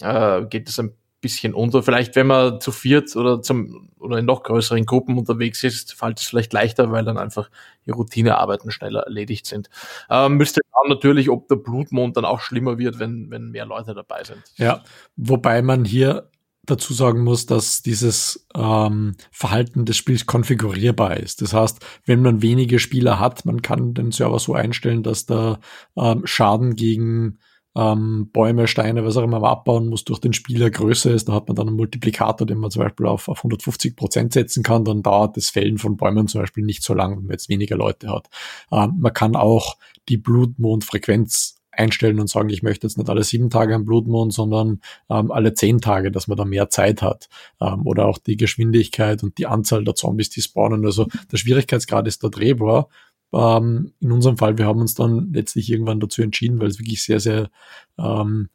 äh, 0.02 0.46
geht 0.46 0.68
das 0.68 0.80
ein 0.80 0.96
bisschen 1.24 1.56
unter. 1.56 1.82
Vielleicht, 1.82 2.16
wenn 2.16 2.28
man 2.28 2.62
zu 2.62 2.72
viert 2.72 3.16
oder 3.16 3.42
zum 3.42 3.90
oder 3.98 4.18
in 4.18 4.26
noch 4.26 4.44
größeren 4.44 4.86
Gruppen 4.86 5.18
unterwegs 5.18 5.64
ist, 5.64 5.94
fällt 5.94 6.20
es 6.20 6.28
vielleicht 6.28 6.54
leichter, 6.54 6.92
weil 6.92 7.06
dann 7.06 7.18
einfach 7.18 7.50
die 7.88 7.92
Routinearbeiten 7.92 8.70
schneller 8.70 9.02
erledigt 9.02 9.48
sind. 9.48 9.70
Ähm, 10.10 10.36
müsste 10.36 10.62
schauen 10.72 10.90
natürlich, 10.90 11.30
ob 11.30 11.48
der 11.48 11.56
Blutmond 11.56 12.18
dann 12.18 12.26
auch 12.26 12.42
schlimmer 12.42 12.78
wird, 12.78 13.00
wenn, 13.00 13.32
wenn 13.32 13.50
mehr 13.50 13.66
Leute 13.66 13.96
dabei 13.96 14.24
sind. 14.24 14.44
Ja, 14.58 14.84
wobei 15.16 15.62
man 15.62 15.86
hier 15.86 16.30
dazu 16.66 16.94
sagen 16.94 17.24
muss, 17.24 17.46
dass 17.46 17.82
dieses 17.82 18.48
ähm, 18.56 19.16
Verhalten 19.32 19.86
des 19.86 19.98
Spiels 19.98 20.26
konfigurierbar 20.26 21.18
ist. 21.18 21.42
Das 21.42 21.54
heißt, 21.54 21.86
wenn 22.06 22.22
man 22.22 22.42
wenige 22.42 22.80
Spieler 22.80 23.20
hat, 23.20 23.46
man 23.46 23.62
kann 23.62 23.94
den 23.94 24.12
Server 24.12 24.40
so 24.40 24.54
einstellen, 24.54 25.04
dass 25.04 25.26
der 25.26 25.60
ähm, 25.98 26.26
Schaden 26.26 26.76
gegen 26.76 27.40
ähm, 27.76 28.30
Bäume, 28.32 28.68
Steine, 28.68 29.04
was 29.04 29.18
auch 29.18 29.24
immer 29.24 29.40
man 29.40 29.52
abbauen 29.52 29.88
muss, 29.88 30.04
durch 30.04 30.20
den 30.20 30.34
Spieler 30.34 30.70
größer 30.70 31.12
ist. 31.12 31.28
Da 31.28 31.34
hat 31.34 31.48
man 31.48 31.56
dann 31.56 31.68
einen 31.68 31.78
Multiplikator, 31.78 32.46
den 32.46 32.60
man 32.60 32.72
zum 32.72 32.84
Beispiel 32.84 33.08
auf, 33.08 33.28
auf 33.28 33.40
150 33.40 33.96
Prozent 33.96 34.34
setzen 34.34 34.64
kann. 34.64 34.86
Dann 34.86 35.02
dauert 35.02 35.38
das 35.38 35.50
Fällen 35.50 35.78
von 35.78 35.98
Bäumen 35.98 36.28
zum 36.28 36.42
Beispiel 36.42 36.64
nicht 36.64 36.84
so 36.84 36.94
lang, 36.94 37.18
wenn 37.18 37.24
man 37.24 37.32
jetzt 37.32 37.50
weniger 37.50 37.76
Leute 37.76 38.10
hat. 38.10 38.30
Ähm, 38.72 38.96
man 39.00 39.14
kann 39.14 39.36
auch 39.36 39.78
die 40.10 40.18
Blutmondfrequenz 40.18 41.56
einstellen 41.76 42.20
und 42.20 42.30
sagen, 42.30 42.50
ich 42.50 42.64
möchte 42.64 42.86
jetzt 42.88 42.98
nicht 42.98 43.10
alle 43.10 43.24
sieben 43.24 43.50
Tage 43.50 43.74
am 43.76 43.86
Blutmond, 43.86 44.34
sondern 44.34 44.80
ähm, 45.10 45.32
alle 45.32 45.54
zehn 45.54 45.82
Tage, 45.82 46.12
dass 46.12 46.28
man 46.28 46.38
da 46.38 46.46
mehr 46.46 46.70
Zeit 46.70 47.02
hat. 47.02 47.30
Ähm, 47.60 47.86
oder 47.86 48.06
auch 48.06 48.18
die 48.18 48.38
Geschwindigkeit 48.38 49.24
und 49.24 49.38
die 49.38 49.48
Anzahl 49.48 49.84
der 49.84 49.96
Zombies, 49.96 50.30
die 50.30 50.42
spawnen. 50.42 50.86
Also 50.86 51.08
der 51.32 51.38
Schwierigkeitsgrad 51.38 52.08
ist 52.08 52.24
da 52.24 52.30
drehbar. 52.30 52.90
Ähm, 53.34 53.94
in 54.00 54.12
unserem 54.12 54.38
Fall, 54.38 54.58
wir 54.58 54.66
haben 54.66 54.82
uns 54.82 54.94
dann 54.94 55.34
letztlich 55.34 55.72
irgendwann 55.72 56.00
dazu 56.00 56.22
entschieden, 56.22 56.60
weil 56.60 56.68
es 56.68 56.80
wirklich 56.80 57.04
sehr, 57.04 57.20
sehr 57.20 57.50
ähm, 57.98 58.50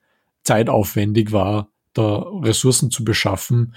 zeitaufwendig 0.44 1.32
war, 1.32 1.70
da 1.92 2.18
Ressourcen 2.42 2.90
zu 2.90 3.04
beschaffen, 3.04 3.75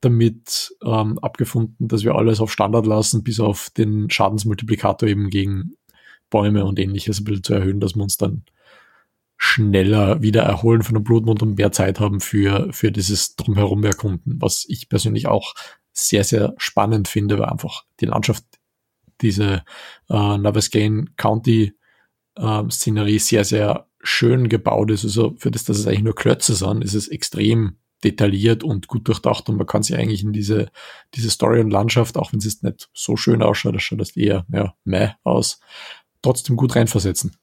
damit 0.00 0.74
ähm, 0.84 1.18
abgefunden, 1.20 1.88
dass 1.88 2.04
wir 2.04 2.14
alles 2.14 2.40
auf 2.40 2.52
Standard 2.52 2.86
lassen, 2.86 3.24
bis 3.24 3.40
auf 3.40 3.70
den 3.70 4.10
Schadensmultiplikator 4.10 5.08
eben 5.08 5.30
gegen 5.30 5.74
Bäume 6.30 6.64
und 6.64 6.78
ähnliches 6.78 7.20
ein 7.20 7.24
bisschen 7.24 7.44
zu 7.44 7.54
erhöhen, 7.54 7.80
dass 7.80 7.94
wir 7.94 8.02
uns 8.02 8.16
dann 8.16 8.44
schneller 9.36 10.22
wieder 10.22 10.42
erholen 10.42 10.82
von 10.82 10.94
dem 10.94 11.04
Blutmond 11.04 11.42
und 11.42 11.58
mehr 11.58 11.72
Zeit 11.72 12.00
haben 12.00 12.20
für, 12.20 12.72
für 12.72 12.90
dieses 12.92 13.36
Drumherum 13.36 13.84
erkunden, 13.84 14.40
was 14.40 14.64
ich 14.68 14.88
persönlich 14.88 15.26
auch 15.26 15.54
sehr, 15.92 16.24
sehr 16.24 16.54
spannend 16.56 17.08
finde, 17.08 17.38
weil 17.38 17.48
einfach 17.48 17.84
die 18.00 18.06
Landschaft, 18.06 18.44
diese 19.24 19.64
äh, 20.08 20.38
Navascane 20.38 21.06
County 21.16 21.74
äh, 22.36 22.62
Szenerie 22.70 23.18
sehr, 23.18 23.44
sehr 23.44 23.86
schön 24.02 24.48
gebaut 24.48 24.90
ist. 24.90 25.04
Also 25.04 25.34
für 25.38 25.50
das, 25.50 25.64
dass 25.64 25.78
es 25.78 25.86
eigentlich 25.86 26.02
nur 26.02 26.14
Klötze 26.14 26.54
sind, 26.54 26.84
ist 26.84 26.94
es 26.94 27.08
extrem 27.08 27.78
detailliert 28.04 28.62
und 28.62 28.86
gut 28.86 29.08
durchdacht 29.08 29.48
und 29.48 29.56
man 29.56 29.66
kann 29.66 29.82
sich 29.82 29.96
eigentlich 29.96 30.22
in 30.22 30.32
diese, 30.32 30.68
diese 31.14 31.30
Story 31.30 31.60
und 31.60 31.70
Landschaft, 31.70 32.16
auch 32.16 32.32
wenn 32.32 32.38
es 32.38 32.44
jetzt 32.44 32.62
nicht 32.62 32.90
so 32.92 33.16
schön 33.16 33.42
ausschaut, 33.42 33.74
das 33.74 33.82
schaut 33.82 34.00
das 34.00 34.16
eher, 34.16 34.44
ja, 34.52 34.74
meh 34.84 35.12
aus, 35.24 35.58
trotzdem 36.20 36.56
gut 36.56 36.76
reinversetzen. 36.76 37.34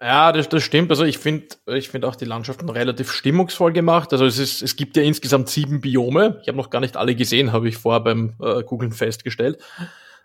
Ja, 0.00 0.30
das, 0.30 0.48
das 0.48 0.62
stimmt. 0.62 0.90
Also 0.90 1.04
ich 1.04 1.18
finde 1.18 1.48
ich 1.66 1.88
finde 1.88 2.06
auch 2.06 2.14
die 2.14 2.24
Landschaften 2.24 2.68
relativ 2.68 3.10
stimmungsvoll 3.10 3.72
gemacht. 3.72 4.12
Also 4.12 4.26
es, 4.26 4.38
ist, 4.38 4.62
es 4.62 4.76
gibt 4.76 4.96
ja 4.96 5.02
insgesamt 5.02 5.48
sieben 5.48 5.80
Biome. 5.80 6.38
Ich 6.42 6.48
habe 6.48 6.56
noch 6.56 6.70
gar 6.70 6.78
nicht 6.78 6.96
alle 6.96 7.16
gesehen, 7.16 7.52
habe 7.52 7.68
ich 7.68 7.76
vorher 7.76 8.00
beim 8.00 8.34
äh, 8.40 8.62
Googlen 8.62 8.92
festgestellt. 8.92 9.58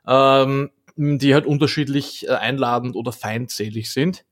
Ähm, 0.07 0.71
die 0.95 1.33
halt 1.33 1.45
unterschiedlich 1.45 2.27
äh, 2.27 2.31
einladend 2.33 2.95
oder 2.95 3.11
feindselig 3.11 3.91
sind. 3.91 4.25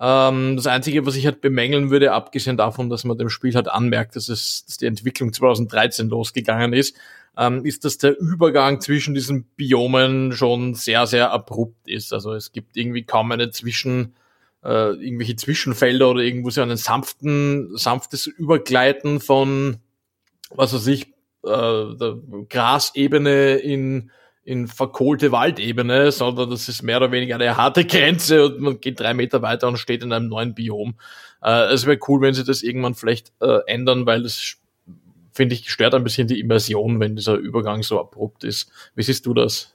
Ähm, 0.00 0.56
das 0.56 0.66
Einzige, 0.66 1.04
was 1.06 1.16
ich 1.16 1.26
halt 1.26 1.40
bemängeln 1.40 1.90
würde, 1.90 2.12
abgesehen 2.12 2.56
davon, 2.56 2.88
dass 2.88 3.04
man 3.04 3.18
dem 3.18 3.28
Spiel 3.28 3.54
halt 3.54 3.68
anmerkt, 3.68 4.16
dass, 4.16 4.28
es, 4.28 4.64
dass 4.64 4.78
die 4.78 4.86
Entwicklung 4.86 5.32
2013 5.32 6.08
losgegangen 6.08 6.72
ist, 6.72 6.96
ähm, 7.36 7.64
ist, 7.64 7.84
dass 7.84 7.98
der 7.98 8.18
Übergang 8.18 8.80
zwischen 8.80 9.14
diesen 9.14 9.44
Biomen 9.56 10.32
schon 10.32 10.74
sehr, 10.74 11.06
sehr 11.06 11.30
abrupt 11.30 11.88
ist. 11.88 12.12
Also 12.12 12.32
es 12.32 12.52
gibt 12.52 12.76
irgendwie 12.76 13.04
kaum 13.04 13.32
eine 13.32 13.50
Zwischen- 13.50 14.14
äh, 14.64 14.90
irgendwelche 14.92 15.36
Zwischenfelder 15.36 16.10
oder 16.10 16.22
irgendwo 16.22 16.50
so 16.50 16.62
einen 16.62 16.76
sanften, 16.76 17.76
sanftes 17.76 18.26
Übergleiten 18.26 19.20
von, 19.20 19.78
was 20.50 20.74
weiß 20.74 20.86
ich, 20.88 21.08
äh, 21.44 21.94
der 21.96 22.18
Grasebene 22.48 23.56
in, 23.56 24.10
in 24.48 24.66
verkohlte 24.66 25.30
Waldebene, 25.30 26.10
sondern 26.10 26.48
das 26.48 26.70
ist 26.70 26.82
mehr 26.82 26.96
oder 26.96 27.12
weniger 27.12 27.34
eine 27.34 27.58
harte 27.58 27.84
Grenze 27.84 28.46
und 28.46 28.60
man 28.60 28.80
geht 28.80 28.98
drei 28.98 29.12
Meter 29.12 29.42
weiter 29.42 29.68
und 29.68 29.76
steht 29.76 30.02
in 30.02 30.10
einem 30.10 30.28
neuen 30.28 30.54
Biom. 30.54 30.94
Äh, 31.42 31.70
es 31.74 31.84
wäre 31.84 31.98
cool, 32.08 32.22
wenn 32.22 32.32
sie 32.32 32.44
das 32.44 32.62
irgendwann 32.62 32.94
vielleicht 32.94 33.30
äh, 33.42 33.58
ändern, 33.66 34.06
weil 34.06 34.22
das 34.22 34.56
finde 35.34 35.54
ich 35.54 35.70
stört 35.70 35.94
ein 35.94 36.02
bisschen 36.02 36.28
die 36.28 36.40
Immersion, 36.40 36.98
wenn 36.98 37.14
dieser 37.14 37.34
Übergang 37.34 37.82
so 37.82 38.00
abrupt 38.00 38.42
ist. 38.42 38.72
Wie 38.94 39.02
siehst 39.02 39.26
du 39.26 39.34
das? 39.34 39.70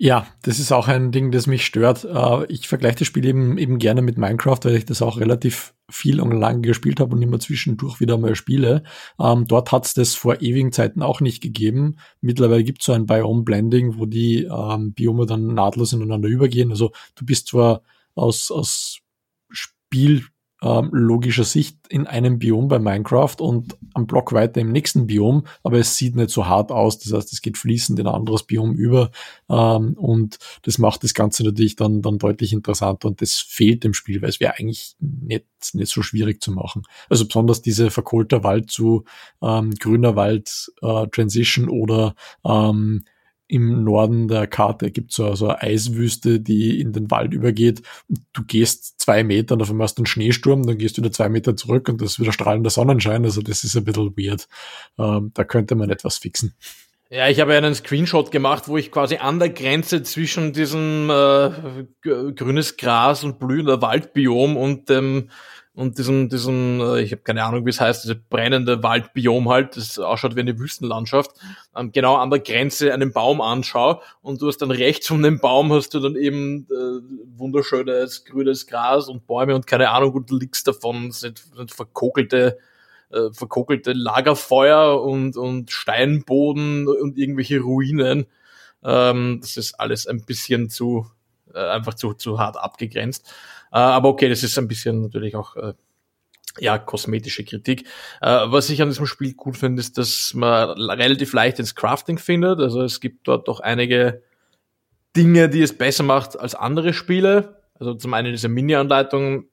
Ja, 0.00 0.28
das 0.42 0.60
ist 0.60 0.70
auch 0.70 0.86
ein 0.86 1.10
Ding, 1.10 1.32
das 1.32 1.48
mich 1.48 1.66
stört. 1.66 2.04
Äh, 2.04 2.46
ich 2.46 2.68
vergleiche 2.68 2.98
das 3.00 3.08
Spiel 3.08 3.24
eben, 3.24 3.58
eben 3.58 3.78
gerne 3.78 4.00
mit 4.00 4.16
Minecraft, 4.16 4.60
weil 4.62 4.76
ich 4.76 4.84
das 4.84 5.02
auch 5.02 5.18
relativ 5.18 5.74
viel 5.90 6.20
und 6.20 6.30
lange 6.30 6.60
gespielt 6.60 7.00
habe 7.00 7.16
und 7.16 7.22
immer 7.22 7.40
zwischendurch 7.40 7.98
wieder 7.98 8.16
mal 8.16 8.36
spiele. 8.36 8.84
Ähm, 9.18 9.46
dort 9.48 9.72
hat 9.72 9.86
es 9.86 9.94
das 9.94 10.14
vor 10.14 10.40
ewigen 10.40 10.70
Zeiten 10.70 11.02
auch 11.02 11.20
nicht 11.20 11.42
gegeben. 11.42 11.96
Mittlerweile 12.20 12.62
gibt 12.62 12.80
es 12.80 12.86
so 12.86 12.92
ein 12.92 13.06
Biome-Blending, 13.06 13.98
wo 13.98 14.06
die 14.06 14.44
ähm, 14.44 14.92
Biome 14.92 15.26
dann 15.26 15.54
nahtlos 15.54 15.92
ineinander 15.92 16.28
übergehen. 16.28 16.70
Also 16.70 16.92
du 17.16 17.24
bist 17.26 17.48
zwar 17.48 17.82
aus, 18.14 18.52
aus 18.52 19.00
Spiel 19.50 20.26
ähm, 20.62 20.90
logischer 20.92 21.44
Sicht 21.44 21.78
in 21.88 22.06
einem 22.06 22.38
Biom 22.38 22.68
bei 22.68 22.78
Minecraft 22.78 23.36
und 23.38 23.76
am 23.94 24.06
Block 24.06 24.32
weiter 24.32 24.60
im 24.60 24.72
nächsten 24.72 25.06
Biom, 25.06 25.46
aber 25.62 25.78
es 25.78 25.96
sieht 25.96 26.16
nicht 26.16 26.30
so 26.30 26.46
hart 26.46 26.72
aus. 26.72 26.98
Das 26.98 27.12
heißt, 27.12 27.32
es 27.32 27.42
geht 27.42 27.56
fließend 27.58 27.98
in 27.98 28.06
ein 28.06 28.14
anderes 28.14 28.42
Biom 28.42 28.74
über 28.74 29.10
ähm, 29.48 29.94
und 29.94 30.38
das 30.62 30.78
macht 30.78 31.04
das 31.04 31.14
Ganze 31.14 31.44
natürlich 31.44 31.76
dann, 31.76 32.02
dann 32.02 32.18
deutlich 32.18 32.52
interessanter 32.52 33.08
und 33.08 33.22
das 33.22 33.34
fehlt 33.34 33.84
dem 33.84 33.94
Spiel, 33.94 34.20
weil 34.20 34.30
es 34.30 34.40
wäre 34.40 34.58
eigentlich 34.58 34.96
nicht, 34.98 35.46
nicht 35.72 35.92
so 35.92 36.02
schwierig 36.02 36.42
zu 36.42 36.50
machen. 36.50 36.82
Also 37.08 37.26
besonders 37.26 37.62
diese 37.62 37.90
verkohlter 37.90 38.42
Wald 38.42 38.70
zu 38.70 39.04
ähm, 39.42 39.70
grüner 39.70 40.16
Wald 40.16 40.72
äh, 40.82 41.06
Transition 41.08 41.68
oder 41.68 42.14
ähm, 42.44 43.04
im 43.48 43.82
Norden 43.82 44.28
der 44.28 44.46
Karte 44.46 44.90
gibt 44.90 45.12
so, 45.12 45.34
so 45.34 45.48
eine 45.48 45.62
Eiswüste, 45.62 46.38
die 46.38 46.80
in 46.80 46.92
den 46.92 47.10
Wald 47.10 47.32
übergeht. 47.32 47.82
Und 48.08 48.20
du 48.34 48.44
gehst 48.44 49.00
zwei 49.00 49.24
Meter 49.24 49.54
und 49.54 49.62
auf 49.62 49.70
einmal 49.70 49.86
hast 49.86 49.96
du 49.96 50.02
einen 50.02 50.06
Schneesturm, 50.06 50.66
dann 50.66 50.78
gehst 50.78 50.96
du 50.96 51.02
wieder 51.02 51.12
zwei 51.12 51.28
Meter 51.28 51.56
zurück 51.56 51.88
und 51.88 52.00
das 52.00 52.12
ist 52.12 52.20
wieder 52.20 52.32
strahlender 52.32 52.70
Sonnenschein. 52.70 53.24
Also 53.24 53.40
das 53.40 53.64
ist 53.64 53.76
ein 53.76 53.84
bisschen 53.84 54.16
weird. 54.16 54.48
Ähm, 54.98 55.32
da 55.34 55.44
könnte 55.44 55.74
man 55.74 55.90
etwas 55.90 56.18
fixen. 56.18 56.54
Ja, 57.10 57.26
ich 57.28 57.40
habe 57.40 57.56
einen 57.56 57.74
Screenshot 57.74 58.30
gemacht, 58.30 58.68
wo 58.68 58.76
ich 58.76 58.92
quasi 58.92 59.16
an 59.16 59.38
der 59.38 59.48
Grenze 59.48 60.02
zwischen 60.02 60.52
diesem 60.52 61.08
äh, 61.08 61.86
grünes 62.02 62.76
Gras 62.76 63.24
und 63.24 63.38
blühender 63.38 63.80
Waldbiom 63.80 64.58
und 64.58 64.90
dem 64.90 65.30
und 65.78 65.96
diesem, 65.96 66.28
diesem, 66.28 66.80
äh, 66.80 67.02
ich 67.02 67.12
habe 67.12 67.22
keine 67.22 67.44
Ahnung, 67.44 67.64
wie 67.64 67.70
es 67.70 67.80
heißt, 67.80 68.02
diese 68.02 68.16
brennende 68.16 68.82
Waldbiom 68.82 69.48
halt, 69.48 69.76
das 69.76 69.96
ausschaut 70.00 70.34
wie 70.34 70.40
eine 70.40 70.58
Wüstenlandschaft, 70.58 71.30
ähm, 71.76 71.92
genau 71.92 72.16
an 72.16 72.30
der 72.30 72.40
Grenze 72.40 72.92
einen 72.92 73.12
Baum 73.12 73.40
anschaue 73.40 74.00
und 74.20 74.42
du 74.42 74.48
hast 74.48 74.58
dann 74.58 74.72
rechts 74.72 75.06
von 75.06 75.22
dem 75.22 75.38
Baum 75.38 75.72
hast 75.72 75.94
du 75.94 76.00
dann 76.00 76.16
eben 76.16 76.66
äh, 76.68 77.38
wunderschönes 77.38 78.24
grünes 78.24 78.66
Gras 78.66 79.08
und 79.08 79.28
Bäume 79.28 79.54
und 79.54 79.68
keine 79.68 79.90
Ahnung, 79.90 80.14
und 80.14 80.32
links 80.32 80.64
davon 80.64 81.12
sind, 81.12 81.44
sind 81.54 81.70
verkokelte 81.70 82.58
äh, 83.10 83.30
verkokelte 83.30 83.92
Lagerfeuer 83.92 85.00
und, 85.00 85.36
und 85.36 85.70
Steinboden 85.70 86.88
und 86.88 87.16
irgendwelche 87.16 87.60
Ruinen. 87.60 88.26
Ähm, 88.82 89.38
das 89.40 89.56
ist 89.56 89.78
alles 89.78 90.08
ein 90.08 90.24
bisschen 90.24 90.70
zu, 90.70 91.06
äh, 91.54 91.70
einfach 91.70 91.94
zu, 91.94 92.14
zu 92.14 92.38
hart 92.38 92.56
abgegrenzt. 92.56 93.32
Äh, 93.72 93.78
aber 93.78 94.08
okay, 94.08 94.28
das 94.28 94.42
ist 94.42 94.58
ein 94.58 94.68
bisschen 94.68 95.02
natürlich 95.02 95.36
auch 95.36 95.56
äh, 95.56 95.74
ja, 96.58 96.78
kosmetische 96.78 97.44
Kritik. 97.44 97.86
Äh, 98.20 98.46
was 98.46 98.70
ich 98.70 98.82
an 98.82 98.88
diesem 98.88 99.06
Spiel 99.06 99.34
gut 99.34 99.56
finde, 99.56 99.80
ist, 99.80 99.98
dass 99.98 100.34
man 100.34 100.70
relativ 100.70 101.32
leicht 101.32 101.58
ins 101.58 101.74
Crafting 101.74 102.18
findet. 102.18 102.60
Also 102.60 102.82
es 102.82 103.00
gibt 103.00 103.28
dort 103.28 103.48
doch 103.48 103.60
einige 103.60 104.22
Dinge, 105.16 105.48
die 105.48 105.62
es 105.62 105.76
besser 105.76 106.04
macht 106.04 106.38
als 106.38 106.54
andere 106.54 106.92
Spiele. 106.92 107.62
Also 107.78 107.94
zum 107.94 108.14
einen 108.14 108.32
diese 108.32 108.48
Mini-Anleitung 108.48 109.46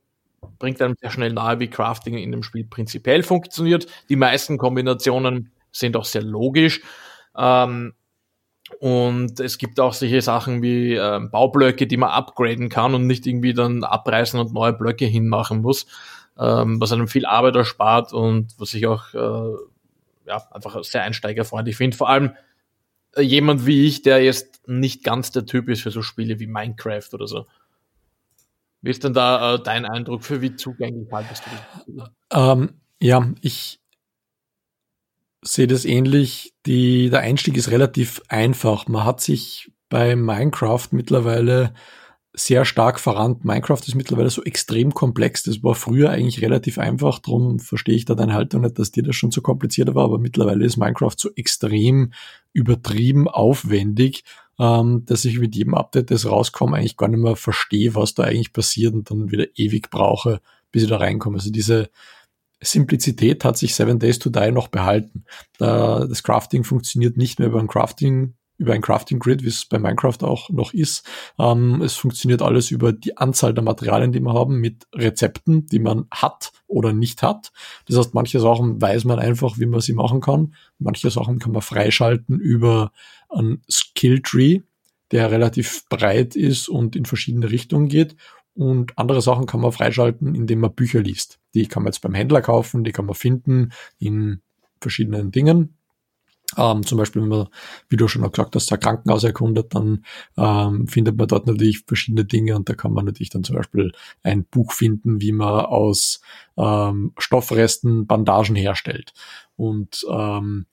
bringt 0.60 0.82
einem 0.82 0.96
sehr 1.00 1.12
schnell 1.12 1.34
nahe, 1.34 1.60
wie 1.60 1.70
Crafting 1.70 2.18
in 2.18 2.32
dem 2.32 2.44
Spiel 2.44 2.66
prinzipiell 2.66 3.24
funktioniert. 3.24 3.88
Die 4.10 4.16
meisten 4.16 4.58
Kombinationen 4.58 5.52
sind 5.72 5.98
auch 5.98 6.06
sehr 6.06 6.24
logisch. 6.24 6.82
Ähm, 7.38 7.94
und 8.80 9.40
es 9.40 9.58
gibt 9.58 9.80
auch 9.80 9.94
solche 9.94 10.22
Sachen 10.22 10.62
wie 10.62 10.94
äh, 10.94 11.20
Baublöcke, 11.20 11.88
die 11.88 11.98
man 11.98 12.10
upgraden 12.10 12.70
kann 12.70 12.94
und 12.94 13.08
nicht 13.08 13.26
irgendwie 13.26 13.54
dann 13.54 13.84
abreißen 13.84 14.40
und 14.40 14.54
neue 14.54 14.74
Blöcke 14.74 15.06
hinmachen 15.06 15.62
muss, 15.62 15.86
ähm, 16.38 16.80
was 16.82 16.92
einem 16.92 17.08
viel 17.08 17.26
Arbeit 17.26 17.56
erspart 17.56 18.14
und 18.14 18.54
was 18.58 18.74
ich 18.74 18.88
auch 18.88 19.14
äh, 19.14 19.58
ja, 20.28 20.44
einfach 20.52 20.84
sehr 20.84 21.04
einsteigerfreundlich 21.04 21.78
finde. 21.78 21.98
Vor 21.98 22.10
allem 22.10 22.32
äh, 23.16 23.22
jemand 23.22 23.66
wie 23.66 23.86
ich, 23.86 24.02
der 24.02 24.24
jetzt 24.24 24.68
nicht 24.68 25.04
ganz 25.04 25.32
der 25.32 25.46
Typ 25.46 25.70
ist 25.70 25.82
für 25.82 25.92
so 25.92 26.02
Spiele 26.02 26.40
wie 26.40 26.48
Minecraft 26.48 27.14
oder 27.14 27.28
so. 27.28 27.46
Wie 28.82 28.92
ist 28.92 29.04
denn 29.04 29.14
da 29.14 29.56
äh, 29.56 29.64
dein 29.64 29.86
Eindruck 29.86 30.24
für 30.24 30.42
wie 30.42 30.56
zugänglich 30.56 31.12
haltest 31.12 31.44
du 31.86 31.94
das? 31.94 32.10
Ähm, 32.32 32.82
ja, 33.00 33.32
ich 33.42 33.80
sehe 35.42 35.68
das 35.68 35.86
ähnlich. 35.86 36.55
Die, 36.66 37.10
der 37.10 37.20
Einstieg 37.20 37.58
ist 37.58 37.72
relativ 37.72 38.22
einfach. 38.28 38.88
Man 38.88 39.04
hat 39.04 39.22
sich 39.22 39.72
bei 39.90 40.16
Minecraft 40.16 40.88
mittlerweile 40.92 41.74
sehr 42.34 42.66
stark 42.66 43.00
verrannt. 43.00 43.46
Minecraft 43.46 43.80
ist 43.88 43.96
mittlerweile 43.96 44.30
so 44.30 44.44
extrem 44.44 44.94
komplex. 44.94 45.44
Das 45.44 45.64
war 45.64 45.76
früher 45.76 46.10
eigentlich 46.10 46.42
relativ 46.42 46.78
einfach. 46.78 47.20
Darum 47.20 47.60
verstehe 47.60 47.96
ich 47.96 48.06
da 48.06 48.14
deine 48.14 48.34
Haltung 48.34 48.62
nicht, 48.62 48.78
dass 48.78 48.92
dir 48.92 49.04
das 49.04 49.16
schon 49.16 49.32
so 49.32 49.42
kompliziert 49.42 49.94
war. 49.96 50.04
Aber 50.06 50.20
mittlerweile 50.20 50.66
ist 50.66 50.78
Minecraft 50.78 51.16
so 51.18 51.30
extrem 51.36 52.12
übertrieben 52.52 53.28
aufwendig, 53.28 54.24
ähm, 54.60 55.04
dass 55.06 55.24
ich 55.26 55.40
mit 55.40 55.56
jedem 55.56 55.76
Update, 55.76 56.12
das 56.12 56.26
rauskommt, 56.26 56.76
eigentlich 56.76 56.98
gar 56.98 57.08
nicht 57.08 57.22
mehr 57.22 57.36
verstehe, 57.36 57.96
was 57.96 58.16
da 58.16 58.24
eigentlich 58.24 58.54
passiert 58.54 58.94
und 58.94 59.10
dann 59.10 59.32
wieder 59.32 59.46
ewig 59.56 59.90
brauche, 59.90 60.42
bis 60.72 60.84
ich 60.84 60.90
da 60.90 60.98
reinkomme. 60.98 61.38
Also 61.38 61.52
diese 61.52 61.90
Simplizität 62.62 63.44
hat 63.44 63.58
sich 63.58 63.76
Seven 63.76 64.00
Days 64.00 64.20
to 64.20 64.30
Die 64.30 64.52
noch 64.52 64.70
behalten. 64.70 65.26
Da, 65.58 66.06
das 66.06 66.24
Crafting 66.24 66.64
funktioniert 66.64 67.18
nicht 67.18 67.40
mehr 67.40 67.50
über 67.50 67.60
ein 67.60 67.68
Crafting 67.68 68.34
über 68.58 68.74
ein 68.74 68.82
Crafting 68.82 69.20
Grid, 69.20 69.44
wie 69.44 69.50
es 69.50 69.66
bei 69.66 69.80
Minecraft 69.80 70.22
auch 70.22 70.50
noch 70.50 70.74
ist. 70.74 71.06
Ähm, 71.38 71.82
es 71.82 71.96
funktioniert 71.96 72.42
alles 72.42 72.72
über 72.72 72.94
die 72.94 73.18
Anzahl 73.18 73.54
der 73.54 73.64
Materialien, 73.64 74.12
die 74.12 74.20
wir 74.22 74.34
haben, 74.34 74.60
mit 74.60 74.88
Rezepten, 74.94 75.66
die 75.68 75.80
man 75.80 76.06
hat 76.12 76.52
oder 76.68 76.94
nicht 76.94 77.22
hat. 77.22 77.52
Das 77.88 77.98
heißt, 77.98 78.14
manche 78.14 78.40
Sachen 78.40 78.82
weiß 78.82 79.06
man 79.06 79.20
einfach, 79.20 79.60
wie 79.60 79.66
man 79.66 79.82
sie 79.82 79.94
machen 79.94 80.22
kann. 80.22 80.54
Manche 80.80 81.10
Sachen 81.10 81.40
kann 81.40 81.52
man 81.52 81.62
freischalten 81.62 82.40
über 82.40 82.92
ein 83.30 83.62
Skill 83.70 84.22
Tree, 84.22 84.62
der 85.12 85.32
relativ 85.32 85.88
breit 85.90 86.36
ist 86.36 86.70
und 86.70 86.96
in 86.96 87.06
verschiedene 87.06 87.52
Richtungen 87.52 87.90
geht. 87.90 88.16
Und 88.56 88.98
andere 88.98 89.22
Sachen 89.22 89.46
kann 89.46 89.62
man 89.62 89.74
freischalten, 89.74 90.34
indem 90.34 90.62
man 90.62 90.74
Bücher 90.74 91.02
liest. 91.02 91.40
Die 91.54 91.68
kann 91.68 91.84
man 91.84 91.92
jetzt 91.92 92.02
beim 92.02 92.14
Händler 92.14 92.42
kaufen, 92.42 92.84
die 92.84 92.94
kann 92.94 93.06
man 93.06 93.16
finden 93.16 93.72
in 94.00 94.42
verschiedenen 94.80 95.32
Dingen. 95.32 95.78
Ähm, 96.58 96.86
zum 96.86 96.98
Beispiel, 96.98 97.22
wenn 97.22 97.30
man, 97.30 97.48
wie 97.90 97.98
du 97.98 98.08
schon 98.08 98.24
auch 98.24 98.32
gesagt 98.32 98.56
hast, 98.56 98.72
ein 98.72 98.80
Krankenhaus 98.80 99.24
erkundet, 99.24 99.74
dann 99.74 100.06
ähm, 100.38 100.88
findet 100.88 101.18
man 101.18 101.28
dort 101.28 101.48
natürlich 101.48 101.84
verschiedene 101.86 102.24
Dinge 102.24 102.56
und 102.56 102.70
da 102.70 102.76
kann 102.76 102.94
man 102.94 103.06
natürlich 103.06 103.30
dann 103.30 103.44
zum 103.44 103.56
Beispiel 103.56 103.92
ein 104.24 104.46
Buch 104.46 104.72
finden, 104.72 105.22
wie 105.22 105.32
man 105.32 105.66
aus 105.66 106.22
ähm, 106.56 107.14
Stoffresten 107.18 108.08
Bandagen 108.08 108.56
herstellt. 108.56 109.14
Und 109.58 110.06
ähm, 110.10 110.68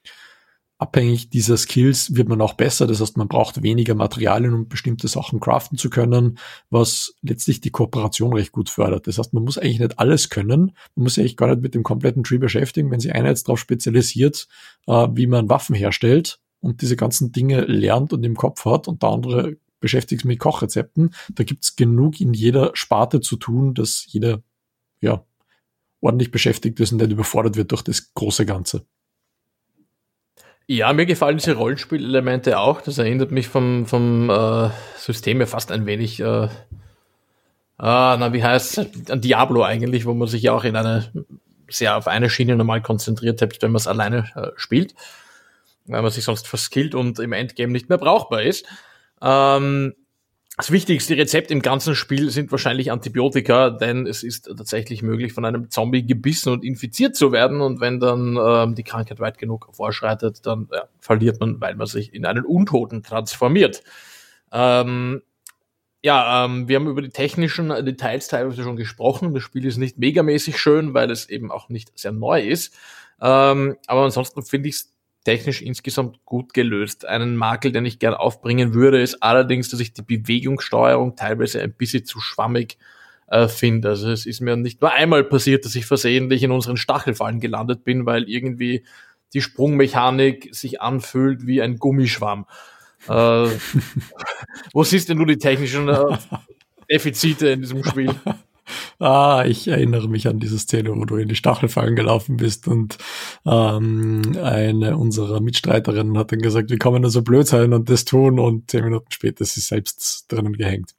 abhängig 0.82 1.30
dieser 1.30 1.56
Skills 1.56 2.16
wird 2.16 2.28
man 2.28 2.40
auch 2.40 2.54
besser. 2.54 2.86
Das 2.86 3.00
heißt, 3.00 3.16
man 3.16 3.28
braucht 3.28 3.62
weniger 3.62 3.94
Materialien, 3.94 4.52
um 4.52 4.68
bestimmte 4.68 5.06
Sachen 5.06 5.40
craften 5.40 5.78
zu 5.78 5.88
können, 5.90 6.38
was 6.70 7.14
letztlich 7.22 7.60
die 7.60 7.70
Kooperation 7.70 8.34
recht 8.34 8.52
gut 8.52 8.68
fördert. 8.68 9.06
Das 9.06 9.18
heißt, 9.18 9.32
man 9.32 9.44
muss 9.44 9.58
eigentlich 9.58 9.78
nicht 9.78 9.98
alles 9.98 10.28
können. 10.28 10.72
Man 10.96 11.04
muss 11.04 11.14
sich 11.14 11.22
eigentlich 11.22 11.36
gar 11.36 11.48
nicht 11.48 11.62
mit 11.62 11.74
dem 11.74 11.84
kompletten 11.84 12.24
Tree 12.24 12.38
beschäftigen. 12.38 12.90
Wenn 12.90 13.00
sich 13.00 13.14
einer 13.14 13.28
jetzt 13.28 13.48
darauf 13.48 13.60
spezialisiert, 13.60 14.48
äh, 14.86 15.08
wie 15.12 15.28
man 15.28 15.48
Waffen 15.48 15.76
herstellt 15.76 16.40
und 16.60 16.82
diese 16.82 16.96
ganzen 16.96 17.30
Dinge 17.30 17.60
lernt 17.62 18.12
und 18.12 18.24
im 18.24 18.36
Kopf 18.36 18.64
hat 18.64 18.88
und 18.88 19.02
der 19.02 19.10
andere 19.10 19.56
beschäftigt 19.80 20.22
sich 20.22 20.28
mit 20.28 20.40
Kochrezepten, 20.40 21.14
da 21.34 21.44
gibt's 21.44 21.76
genug 21.76 22.20
in 22.20 22.34
jeder 22.34 22.72
Sparte 22.74 23.20
zu 23.20 23.36
tun, 23.36 23.74
dass 23.74 24.04
jeder 24.08 24.42
ja 25.00 25.24
ordentlich 26.00 26.32
beschäftigt 26.32 26.80
ist 26.80 26.92
und 26.92 26.98
nicht 26.98 27.12
überfordert 27.12 27.56
wird 27.56 27.70
durch 27.70 27.82
das 27.82 28.12
große 28.14 28.44
Ganze. 28.46 28.84
Ja, 30.66 30.92
mir 30.92 31.06
gefallen 31.06 31.38
diese 31.38 31.54
Rollenspielelemente 31.54 32.58
auch. 32.58 32.80
Das 32.80 32.98
erinnert 32.98 33.30
mich 33.30 33.48
vom, 33.48 33.86
vom 33.86 34.30
äh, 34.30 34.70
System 34.96 35.40
ja 35.40 35.46
fast 35.46 35.72
ein 35.72 35.86
wenig, 35.86 36.20
äh, 36.20 36.48
ah, 37.78 38.16
na, 38.18 38.32
wie 38.32 38.44
heißt 38.44 39.10
an 39.10 39.20
Diablo 39.20 39.64
eigentlich, 39.64 40.06
wo 40.06 40.14
man 40.14 40.28
sich 40.28 40.42
ja 40.42 40.52
auch 40.52 40.64
in 40.64 40.76
eine 40.76 41.10
sehr 41.68 41.96
auf 41.96 42.06
eine 42.06 42.30
Schiene 42.30 42.56
normal 42.56 42.82
konzentriert, 42.82 43.38
selbst 43.38 43.62
wenn 43.62 43.72
man 43.72 43.80
es 43.80 43.86
alleine 43.86 44.30
äh, 44.34 44.50
spielt, 44.56 44.94
weil 45.86 46.02
man 46.02 46.10
sich 46.10 46.24
sonst 46.24 46.46
verskillt 46.46 46.94
und 46.94 47.18
im 47.18 47.32
Endgame 47.32 47.72
nicht 47.72 47.88
mehr 47.88 47.98
brauchbar 47.98 48.42
ist. 48.42 48.66
Ähm, 49.20 49.94
das 50.56 50.70
wichtigste 50.70 51.16
Rezept 51.16 51.50
im 51.50 51.62
ganzen 51.62 51.94
Spiel 51.94 52.30
sind 52.30 52.50
wahrscheinlich 52.52 52.92
Antibiotika, 52.92 53.70
denn 53.70 54.06
es 54.06 54.22
ist 54.22 54.44
tatsächlich 54.44 55.02
möglich, 55.02 55.32
von 55.32 55.46
einem 55.46 55.70
Zombie 55.70 56.04
gebissen 56.04 56.52
und 56.52 56.62
infiziert 56.62 57.16
zu 57.16 57.32
werden. 57.32 57.62
Und 57.62 57.80
wenn 57.80 58.00
dann 58.00 58.36
ähm, 58.36 58.74
die 58.74 58.82
Krankheit 58.82 59.18
weit 59.18 59.38
genug 59.38 59.68
vorschreitet, 59.72 60.44
dann 60.44 60.68
ja, 60.70 60.84
verliert 61.00 61.40
man, 61.40 61.58
weil 61.60 61.74
man 61.74 61.86
sich 61.86 62.12
in 62.12 62.26
einen 62.26 62.44
Untoten 62.44 63.02
transformiert. 63.02 63.82
Ähm, 64.52 65.22
ja, 66.02 66.44
ähm, 66.44 66.68
wir 66.68 66.76
haben 66.76 66.88
über 66.88 67.00
die 67.00 67.08
technischen 67.08 67.68
Details 67.68 68.28
teilweise 68.28 68.62
schon 68.62 68.76
gesprochen. 68.76 69.32
Das 69.32 69.42
Spiel 69.42 69.64
ist 69.64 69.78
nicht 69.78 69.98
megamäßig 69.98 70.58
schön, 70.58 70.92
weil 70.92 71.10
es 71.10 71.30
eben 71.30 71.50
auch 71.50 71.70
nicht 71.70 71.98
sehr 71.98 72.12
neu 72.12 72.42
ist. 72.42 72.74
Ähm, 73.22 73.76
aber 73.86 74.02
ansonsten 74.02 74.42
finde 74.42 74.68
ich 74.68 74.74
es 74.74 74.91
technisch 75.24 75.62
insgesamt 75.62 76.24
gut 76.24 76.52
gelöst. 76.54 77.06
Einen 77.06 77.36
Makel, 77.36 77.72
den 77.72 77.86
ich 77.86 77.98
gern 77.98 78.14
aufbringen 78.14 78.74
würde, 78.74 79.00
ist 79.00 79.22
allerdings, 79.22 79.68
dass 79.68 79.80
ich 79.80 79.92
die 79.92 80.02
Bewegungssteuerung 80.02 81.16
teilweise 81.16 81.62
ein 81.62 81.72
bisschen 81.72 82.04
zu 82.04 82.20
schwammig 82.20 82.78
äh, 83.28 83.48
finde. 83.48 83.90
Also 83.90 84.10
es 84.10 84.26
ist 84.26 84.40
mir 84.40 84.56
nicht 84.56 84.80
nur 84.80 84.92
einmal 84.92 85.24
passiert, 85.24 85.64
dass 85.64 85.74
ich 85.74 85.86
versehentlich 85.86 86.42
in 86.42 86.50
unseren 86.50 86.76
Stachelfallen 86.76 87.40
gelandet 87.40 87.84
bin, 87.84 88.06
weil 88.06 88.28
irgendwie 88.28 88.84
die 89.32 89.40
Sprungmechanik 89.40 90.54
sich 90.54 90.80
anfühlt 90.80 91.46
wie 91.46 91.62
ein 91.62 91.78
Gummischwamm. 91.78 92.46
Äh, 93.08 93.12
wo 94.72 94.84
siehst 94.84 95.08
denn 95.08 95.18
du 95.18 95.24
die 95.24 95.38
technischen 95.38 95.88
äh, 95.88 96.18
Defizite 96.90 97.48
in 97.48 97.60
diesem 97.60 97.82
Spiel? 97.84 98.14
Ah, 98.98 99.44
ich 99.46 99.68
erinnere 99.68 100.08
mich 100.08 100.28
an 100.28 100.38
diese 100.38 100.58
Szene, 100.58 100.90
wo 100.90 101.04
du 101.04 101.16
in 101.16 101.28
die 101.28 101.34
Stachelfallen 101.34 101.96
gelaufen 101.96 102.36
bist 102.36 102.68
und 102.68 102.98
ähm, 103.46 104.22
eine 104.42 104.96
unserer 104.96 105.40
Mitstreiterinnen 105.40 106.18
hat 106.18 106.32
dann 106.32 106.40
gesagt, 106.40 106.70
wie 106.70 106.78
kann 106.78 106.92
man 106.92 107.08
so 107.10 107.22
blöd 107.22 107.46
sein 107.46 107.72
und 107.72 107.88
das 107.90 108.04
tun 108.04 108.38
und 108.38 108.70
zehn 108.70 108.84
Minuten 108.84 109.10
später 109.10 109.42
ist 109.42 109.54
sie 109.54 109.60
selbst 109.60 110.26
drinnen 110.28 110.54
gehängt. 110.54 110.94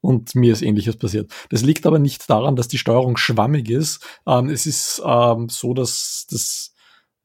Und 0.00 0.34
mir 0.34 0.52
ist 0.52 0.60
ähnliches 0.60 0.96
passiert. 0.96 1.32
Das 1.48 1.62
liegt 1.62 1.86
aber 1.86 1.98
nicht 1.98 2.28
daran, 2.28 2.56
dass 2.56 2.68
die 2.68 2.76
Steuerung 2.76 3.16
schwammig 3.16 3.70
ist. 3.70 4.06
Ähm, 4.26 4.50
es 4.50 4.66
ist 4.66 5.00
ähm, 5.04 5.48
so, 5.48 5.72
dass 5.72 6.26
das 6.30 6.74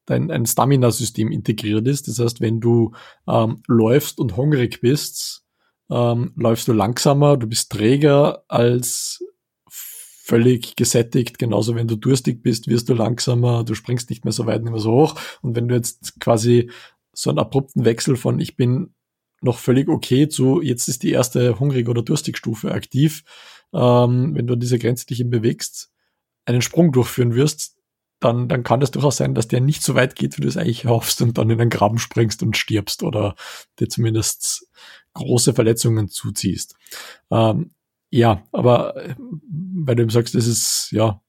ein, 0.10 0.32
ein 0.32 0.46
Stamina-System 0.46 1.32
integriert 1.32 1.88
ist. 1.88 2.08
Das 2.08 2.20
heißt, 2.20 2.42
wenn 2.42 2.60
du 2.60 2.94
ähm, 3.28 3.62
läufst 3.68 4.20
und 4.20 4.38
hungrig 4.38 4.82
bist, 4.82 5.44
ähm, 5.90 6.32
läufst 6.36 6.68
du 6.68 6.74
langsamer, 6.74 7.38
du 7.38 7.48
bist 7.48 7.72
träger 7.72 8.44
als 8.48 9.24
völlig 10.30 10.76
gesättigt. 10.76 11.40
Genauso, 11.40 11.74
wenn 11.74 11.88
du 11.88 11.96
durstig 11.96 12.44
bist, 12.44 12.68
wirst 12.68 12.88
du 12.88 12.94
langsamer, 12.94 13.64
du 13.64 13.74
springst 13.74 14.12
nicht 14.12 14.26
mehr 14.26 14.32
so 14.32 14.46
weit, 14.46 14.62
nicht 14.62 14.72
mehr 14.72 14.80
so 14.80 14.92
hoch. 14.92 15.20
Und 15.42 15.56
wenn 15.56 15.68
du 15.68 15.76
jetzt 15.76 16.20
quasi 16.20 16.70
so 17.14 17.32
einen 17.32 17.40
abrupten 17.40 17.84
Wechsel 17.84 18.16
von 18.16 18.40
ich 18.40 18.56
bin 18.56 18.94
noch 19.42 19.58
völlig 19.58 19.88
okay 19.90 20.28
zu 20.28 20.62
jetzt 20.62 20.88
ist 20.88 21.02
die 21.02 21.12
erste 21.12 21.60
hungrig 21.60 21.90
oder 21.90 22.04
durstig 22.04 22.38
Stufe 22.38 22.72
aktiv, 22.72 23.24
ähm, 23.74 24.36
wenn 24.36 24.46
du 24.46 24.56
diese 24.56 24.78
Grenze 24.78 25.08
dich 25.08 25.28
bewegst, 25.28 25.90
einen 26.46 26.62
Sprung 26.62 26.92
durchführen 26.92 27.34
wirst, 27.34 27.78
dann, 28.20 28.48
dann 28.50 28.64
kann 28.64 28.82
es 28.84 28.92
durchaus 28.92 29.18
sein, 29.18 29.34
dass 29.34 29.48
der 29.48 29.62
nicht 29.62 29.82
so 29.82 29.96
weit 29.96 30.16
geht, 30.16 30.38
wie 30.38 30.42
du 30.42 30.48
es 30.48 30.58
eigentlich 30.58 30.86
hoffst 30.86 31.22
und 31.24 31.38
dann 31.40 31.50
in 31.50 31.60
einen 31.60 31.70
Graben 31.72 31.98
springst 31.98 32.44
und 32.44 32.56
stirbst 32.56 33.02
oder 33.02 33.36
dir 33.80 33.90
zumindest 33.90 34.68
große 35.14 35.54
Verletzungen 35.54 36.10
zuziehst. 36.10 36.76
Ähm, 37.32 37.72
ja, 38.10 38.44
aber 38.52 38.96
äh, 38.96 39.16
du 39.18 40.02
eben 40.02 40.10
sagst, 40.10 40.36
das 40.36 40.48
ist 40.48 40.90
ja 40.92 41.22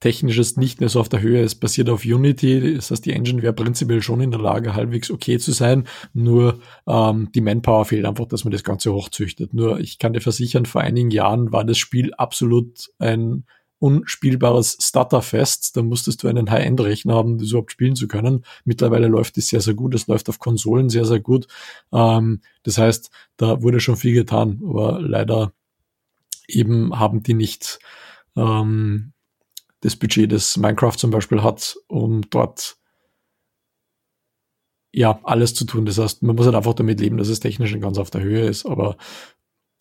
technisches 0.00 0.56
nicht 0.56 0.80
mehr 0.80 0.88
so 0.88 0.98
auf 0.98 1.08
der 1.08 1.20
Höhe. 1.20 1.42
Es 1.42 1.54
basiert 1.54 1.90
auf 1.90 2.04
Unity, 2.04 2.74
das 2.74 2.90
heißt, 2.90 3.04
die 3.04 3.12
Engine 3.12 3.42
wäre 3.42 3.52
prinzipiell 3.52 4.02
schon 4.02 4.20
in 4.20 4.30
der 4.30 4.40
Lage, 4.40 4.74
halbwegs 4.74 5.10
okay 5.10 5.38
zu 5.38 5.52
sein. 5.52 5.86
Nur 6.14 6.60
ähm, 6.86 7.30
die 7.34 7.42
Manpower 7.42 7.84
fehlt 7.84 8.06
einfach, 8.06 8.26
dass 8.26 8.44
man 8.44 8.52
das 8.52 8.64
Ganze 8.64 8.92
hochzüchtet. 8.92 9.52
Nur 9.52 9.78
ich 9.78 9.98
kann 9.98 10.14
dir 10.14 10.20
versichern, 10.20 10.64
vor 10.64 10.80
einigen 10.80 11.10
Jahren 11.10 11.52
war 11.52 11.64
das 11.64 11.78
Spiel 11.78 12.14
absolut 12.14 12.90
ein 12.98 13.44
unspielbares 13.80 14.76
Stutterfest. 14.80 15.76
Da 15.76 15.82
musstest 15.82 16.22
du 16.22 16.28
einen 16.28 16.50
High-End-Rechner 16.50 17.14
haben, 17.14 17.38
das 17.38 17.48
überhaupt 17.48 17.72
spielen 17.72 17.96
zu 17.96 18.06
können. 18.06 18.44
Mittlerweile 18.64 19.08
läuft 19.08 19.36
es 19.38 19.48
sehr, 19.48 19.60
sehr 19.60 19.74
gut. 19.74 19.94
Es 19.94 20.06
läuft 20.06 20.28
auf 20.28 20.38
Konsolen 20.38 20.90
sehr, 20.90 21.06
sehr 21.06 21.20
gut. 21.20 21.48
Ähm, 21.92 22.42
das 22.62 22.78
heißt, 22.78 23.10
da 23.36 23.62
wurde 23.62 23.80
schon 23.80 23.96
viel 23.96 24.14
getan, 24.14 24.60
aber 24.62 25.00
leider 25.00 25.52
eben 26.46 26.98
haben 26.98 27.22
die 27.22 27.34
nicht 27.34 27.78
ähm, 28.36 29.12
das 29.80 29.96
Budget, 29.96 30.30
das 30.30 30.58
Minecraft 30.58 30.96
zum 30.96 31.10
Beispiel 31.10 31.42
hat, 31.42 31.76
um 31.88 32.28
dort 32.28 32.76
ja 34.92 35.20
alles 35.22 35.54
zu 35.54 35.64
tun. 35.64 35.86
Das 35.86 35.96
heißt, 35.96 36.22
man 36.22 36.36
muss 36.36 36.44
halt 36.44 36.56
einfach 36.56 36.74
damit 36.74 37.00
leben, 37.00 37.16
dass 37.16 37.28
es 37.28 37.40
technisch 37.40 37.78
ganz 37.80 37.96
auf 37.96 38.10
der 38.10 38.20
Höhe 38.20 38.46
ist. 38.46 38.66
Aber 38.66 38.98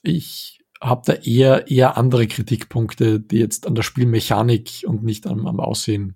ich 0.03 0.58
habe 0.81 1.01
da 1.05 1.13
eher, 1.13 1.69
eher 1.69 1.97
andere 1.97 2.27
Kritikpunkte, 2.27 3.19
die 3.19 3.39
jetzt 3.39 3.67
an 3.67 3.75
der 3.75 3.83
Spielmechanik 3.83 4.83
und 4.85 5.03
nicht 5.03 5.27
am, 5.27 5.45
am 5.45 5.59
Aussehen 5.59 6.15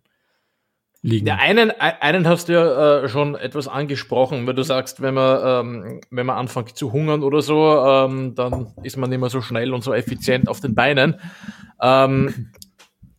liegen. 1.02 1.28
Ja, 1.28 1.36
einen, 1.36 1.72
einen 1.72 2.28
hast 2.28 2.48
du 2.48 2.54
ja 2.54 3.04
äh, 3.04 3.10
schon 3.10 3.36
etwas 3.36 3.68
angesprochen, 3.68 4.48
weil 4.48 4.56
du 4.56 4.64
sagst, 4.64 5.02
wenn 5.02 5.14
man, 5.14 5.66
ähm, 5.66 6.02
wenn 6.10 6.26
man 6.26 6.38
anfängt 6.38 6.78
zu 6.78 6.94
hungern 6.94 7.24
oder 7.24 7.42
so, 7.42 7.78
ähm, 7.86 8.36
dann 8.36 8.74
ist 8.84 8.98
man 8.98 9.10
nicht 9.10 9.20
mehr 9.20 9.30
so 9.30 9.42
schnell 9.42 9.74
und 9.74 9.84
so 9.84 9.94
effizient 9.94 10.48
auf 10.48 10.62
den 10.62 10.76
Beinen. 10.76 11.20
Ähm, 11.82 12.52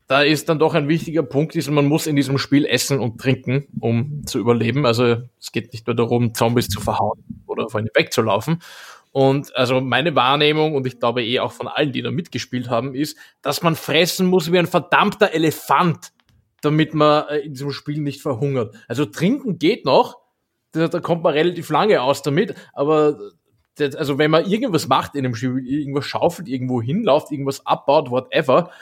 da 0.07 0.23
ist 0.23 0.49
dann 0.49 0.59
doch 0.59 0.75
ein 0.75 0.89
wichtiger 0.89 1.23
Punkt, 1.23 1.57
ist, 1.57 1.71
man 1.71 1.87
muss 1.87 2.07
in 2.07 2.17
diesem 2.17 2.39
Spiel 2.39 2.67
essen 2.67 3.01
und 3.01 3.21
trinken, 3.21 3.67
um 3.81 4.27
zu 4.27 4.39
überleben. 4.39 4.87
Also 4.87 5.17
es 5.39 5.53
geht 5.53 5.73
nicht 5.73 5.87
nur 5.87 5.97
darum, 5.97 6.35
Zombies 6.35 6.69
zu 6.69 6.81
verhauen 6.81 7.25
oder 7.47 7.69
vor 7.69 7.81
ihnen 7.81 7.91
wegzulaufen. 7.95 8.61
Und 9.15 9.55
also 9.55 9.81
meine 9.81 10.17
Wahrnehmung 10.17 10.75
und 10.75 10.89
ich 10.89 10.99
glaube 10.99 11.25
eh 11.25 11.39
auch 11.39 11.53
von 11.53 11.69
allen, 11.69 11.93
die 11.93 12.03
da 12.03 12.11
mitgespielt 12.11 12.69
haben, 12.69 12.97
ist, 12.97 13.17
dass 13.43 13.63
man 13.63 13.77
fressen 13.77 14.27
muss 14.27 14.51
wie 14.51 14.59
ein 14.59 14.67
verdammter 14.67 15.33
Elefant, 15.33 16.11
damit 16.63 16.95
man 16.95 17.29
äh, 17.29 17.39
in 17.39 17.53
diesem 17.53 17.71
Spiel 17.71 18.01
nicht 18.01 18.23
verhungert. 18.23 18.75
Also 18.89 19.05
trinken 19.05 19.61
geht 19.61 19.85
noch, 19.85 20.19
da, 20.73 20.89
da 20.89 20.99
kommt 20.99 21.23
man 21.23 21.33
relativ 21.33 21.71
lange 21.71 22.03
aus 22.03 22.23
damit, 22.23 22.57
aber 22.73 23.17
das, 23.77 23.95
also 23.95 24.19
wenn 24.19 24.33
man 24.33 24.51
irgendwas 24.51 24.89
macht 24.89 25.15
in 25.15 25.25
einem 25.25 25.37
Spiel, 25.37 25.65
irgendwas 25.65 26.07
schaufelt, 26.07 26.49
irgendwo 26.49 26.83
hinläuft, 26.83 27.31
irgendwas 27.31 27.65
abbaut, 27.65 28.11
whatever, 28.11 28.73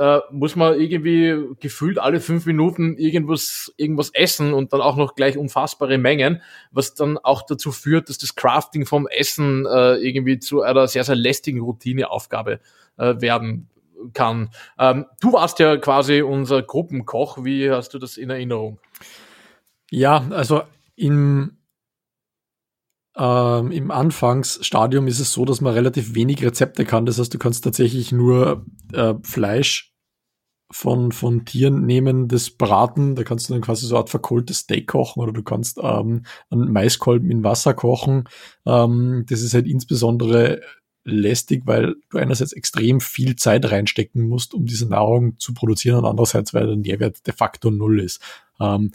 äh, 0.00 0.20
muss 0.30 0.56
man 0.56 0.80
irgendwie 0.80 1.54
gefühlt 1.60 1.98
alle 1.98 2.20
fünf 2.20 2.46
Minuten 2.46 2.96
irgendwas, 2.96 3.70
irgendwas 3.76 4.08
essen 4.14 4.54
und 4.54 4.72
dann 4.72 4.80
auch 4.80 4.96
noch 4.96 5.14
gleich 5.14 5.36
unfassbare 5.36 5.98
Mengen, 5.98 6.40
was 6.70 6.94
dann 6.94 7.18
auch 7.18 7.42
dazu 7.42 7.70
führt, 7.70 8.08
dass 8.08 8.16
das 8.16 8.34
Crafting 8.34 8.86
vom 8.86 9.06
Essen 9.06 9.66
äh, 9.66 9.96
irgendwie 9.96 10.38
zu 10.38 10.62
einer 10.62 10.88
sehr, 10.88 11.04
sehr 11.04 11.16
lästigen 11.16 11.60
Routineaufgabe 11.60 12.60
äh, 12.96 13.20
werden 13.20 13.68
kann. 14.14 14.48
Ähm, 14.78 15.04
du 15.20 15.34
warst 15.34 15.58
ja 15.58 15.76
quasi 15.76 16.22
unser 16.22 16.62
Gruppenkoch. 16.62 17.44
Wie 17.44 17.70
hast 17.70 17.92
du 17.92 17.98
das 17.98 18.16
in 18.16 18.30
Erinnerung? 18.30 18.78
Ja, 19.90 20.24
also 20.30 20.62
im 20.96 21.58
ähm, 23.16 23.70
Im 23.72 23.90
Anfangsstadium 23.90 25.06
ist 25.08 25.20
es 25.20 25.32
so, 25.32 25.44
dass 25.44 25.60
man 25.60 25.74
relativ 25.74 26.14
wenig 26.14 26.42
Rezepte 26.42 26.86
kann. 26.86 27.04
Das 27.04 27.18
heißt, 27.18 27.34
du 27.34 27.38
kannst 27.38 27.64
tatsächlich 27.64 28.12
nur 28.12 28.64
äh, 28.94 29.14
Fleisch 29.22 29.89
von, 30.70 31.12
von 31.12 31.44
Tieren 31.44 31.84
nehmen, 31.84 32.28
das 32.28 32.50
braten. 32.50 33.16
Da 33.16 33.24
kannst 33.24 33.48
du 33.48 33.54
dann 33.54 33.62
quasi 33.62 33.86
so 33.86 33.94
eine 33.94 34.00
Art 34.00 34.10
verkohltes 34.10 34.58
Steak 34.58 34.86
kochen 34.86 35.20
oder 35.20 35.32
du 35.32 35.42
kannst 35.42 35.78
ähm, 35.82 36.24
einen 36.48 36.72
Maiskolben 36.72 37.30
in 37.30 37.42
Wasser 37.42 37.74
kochen. 37.74 38.24
Ähm, 38.66 39.24
das 39.28 39.42
ist 39.42 39.54
halt 39.54 39.66
insbesondere 39.66 40.60
lästig, 41.04 41.62
weil 41.66 41.96
du 42.10 42.18
einerseits 42.18 42.52
extrem 42.52 43.00
viel 43.00 43.36
Zeit 43.36 43.70
reinstecken 43.70 44.28
musst, 44.28 44.54
um 44.54 44.66
diese 44.66 44.88
Nahrung 44.88 45.38
zu 45.38 45.54
produzieren 45.54 45.98
und 45.98 46.04
andererseits, 46.04 46.54
weil 46.54 46.66
der 46.66 46.76
Nährwert 46.76 47.26
de 47.26 47.34
facto 47.34 47.70
null 47.70 48.00
ist. 48.00 48.20
Ähm, 48.60 48.92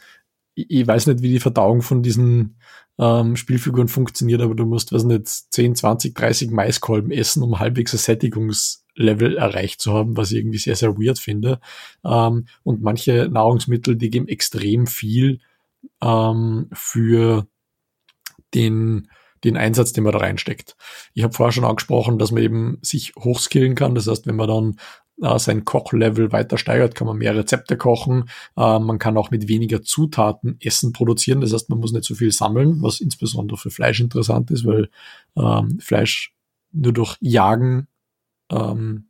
ich, 0.54 0.70
ich 0.70 0.88
weiß 0.88 1.08
nicht, 1.08 1.22
wie 1.22 1.32
die 1.32 1.40
Verdauung 1.40 1.82
von 1.82 2.04
diesen 2.04 2.58
ähm, 2.98 3.36
Spielfiguren 3.36 3.90
funktioniert, 3.90 4.42
aber 4.42 4.56
du 4.56 4.66
musst, 4.66 4.94
was 4.94 5.04
nicht, 5.04 5.28
10, 5.28 5.76
20, 5.76 6.16
30 6.16 6.52
Maiskolben 6.52 7.12
essen, 7.12 7.44
um 7.44 7.60
halbwegs 7.60 7.94
ein 7.94 7.98
Sättigungslevel 8.96 9.38
erreicht 9.38 9.82
zu 9.82 9.94
haben, 9.94 10.18
was 10.18 10.32
ich 10.32 10.40
irgendwie 10.40 10.58
sehr, 10.58 10.76
sehr 10.76 10.98
weird 10.98 11.20
finde. 11.20 11.60
Ähm, 12.04 12.46
und 12.64 12.82
manche 12.82 13.30
Nahrungsmittel, 13.32 13.96
die 13.96 14.10
geben 14.10 14.28
extrem 14.28 14.88
viel 14.88 15.40
ähm, 16.02 16.70
für 16.74 17.48
den 18.54 19.10
den 19.44 19.58
Einsatz, 19.58 19.94
den 19.94 20.04
man 20.04 20.14
da 20.14 20.20
reinsteckt. 20.20 20.76
Ich 21.14 21.22
habe 21.22 21.34
vorher 21.34 21.52
schon 21.52 21.66
angesprochen, 21.66 22.18
dass 22.18 22.32
man 22.32 22.42
eben 22.42 22.80
sich 22.82 23.14
hochskillen 23.16 23.76
kann. 23.76 23.94
Das 23.94 24.08
heißt, 24.08 24.26
wenn 24.26 24.38
man 24.38 24.48
dann 24.48 24.76
äh, 25.22 25.38
sein 25.38 25.66
Kochlevel 25.66 26.32
weiter 26.32 26.58
steigert, 26.58 26.96
kann 26.96 27.06
man 27.06 27.18
mehr 27.18 27.36
Rezepte 27.36 27.78
kochen. 27.78 28.28
Äh, 28.58 28.80
man 28.80 28.98
kann 28.98 29.18
auch 29.18 29.30
mit 29.30 29.48
weniger 29.48 29.84
Zutaten 29.84 30.58
Essen 30.62 30.94
produzieren. 30.94 31.42
Das 31.42 31.54
heißt, 31.54 31.70
man 31.70 31.80
muss 31.80 31.92
nicht 31.92 32.06
so 32.06 32.16
viel 32.16 32.32
sammeln, 32.32 32.82
was 32.82 33.02
insbesondere 33.02 33.60
für 33.60 33.70
Fleisch 33.70 34.00
interessant 34.00 34.50
ist, 34.50 34.66
weil 34.66 34.90
ähm, 35.38 35.80
Fleisch 35.80 36.34
nur 36.72 36.94
durch 36.94 37.16
Jagen 37.20 37.88
ähm, 38.52 39.10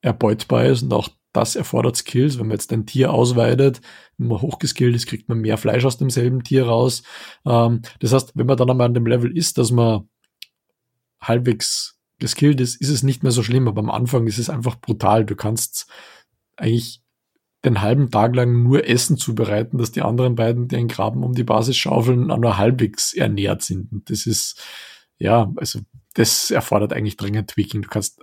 erbeutbar 0.00 0.66
ist 0.66 0.82
und 0.82 0.92
auch 0.92 1.08
das 1.32 1.56
erfordert 1.56 1.96
Skills. 1.96 2.38
Wenn 2.38 2.48
man 2.48 2.56
jetzt 2.56 2.72
ein 2.72 2.86
Tier 2.86 3.12
ausweidet, 3.12 3.80
wenn 4.18 4.28
man 4.28 4.42
hochgeskillt 4.42 4.94
ist, 4.94 5.06
kriegt 5.06 5.28
man 5.28 5.38
mehr 5.38 5.56
Fleisch 5.56 5.84
aus 5.84 5.98
demselben 5.98 6.44
Tier 6.44 6.66
raus. 6.66 7.02
Ähm, 7.46 7.82
das 8.00 8.12
heißt, 8.12 8.32
wenn 8.34 8.46
man 8.46 8.56
dann 8.56 8.70
einmal 8.70 8.86
an 8.86 8.94
dem 8.94 9.06
Level 9.06 9.36
ist, 9.36 9.58
dass 9.58 9.70
man 9.70 10.08
halbwegs 11.20 11.98
geskillt 12.18 12.60
ist, 12.60 12.80
ist 12.80 12.88
es 12.88 13.02
nicht 13.02 13.22
mehr 13.22 13.32
so 13.32 13.42
schlimm, 13.42 13.66
aber 13.68 13.80
am 13.80 13.90
Anfang 13.90 14.26
ist 14.26 14.38
es 14.38 14.50
einfach 14.50 14.76
brutal. 14.76 15.24
Du 15.24 15.34
kannst 15.34 15.90
eigentlich 16.56 17.02
den 17.64 17.80
halben 17.80 18.10
Tag 18.10 18.34
lang 18.34 18.62
nur 18.62 18.88
Essen 18.88 19.16
zubereiten, 19.16 19.78
dass 19.78 19.92
die 19.92 20.02
anderen 20.02 20.34
beiden, 20.34 20.68
die 20.68 20.76
einen 20.76 20.88
Graben 20.88 21.22
um 21.22 21.32
die 21.34 21.44
Basis 21.44 21.76
schaufeln, 21.76 22.30
auch 22.30 22.38
nur 22.38 22.58
halbwegs 22.58 23.12
ernährt 23.12 23.62
sind. 23.62 23.92
Und 23.92 24.10
das 24.10 24.26
ist, 24.26 24.60
ja, 25.18 25.52
also 25.56 25.80
das 26.14 26.50
erfordert 26.50 26.92
eigentlich 26.92 27.16
dringend 27.16 27.50
Tweaking. 27.50 27.82
Du 27.82 27.88
kannst, 27.88 28.20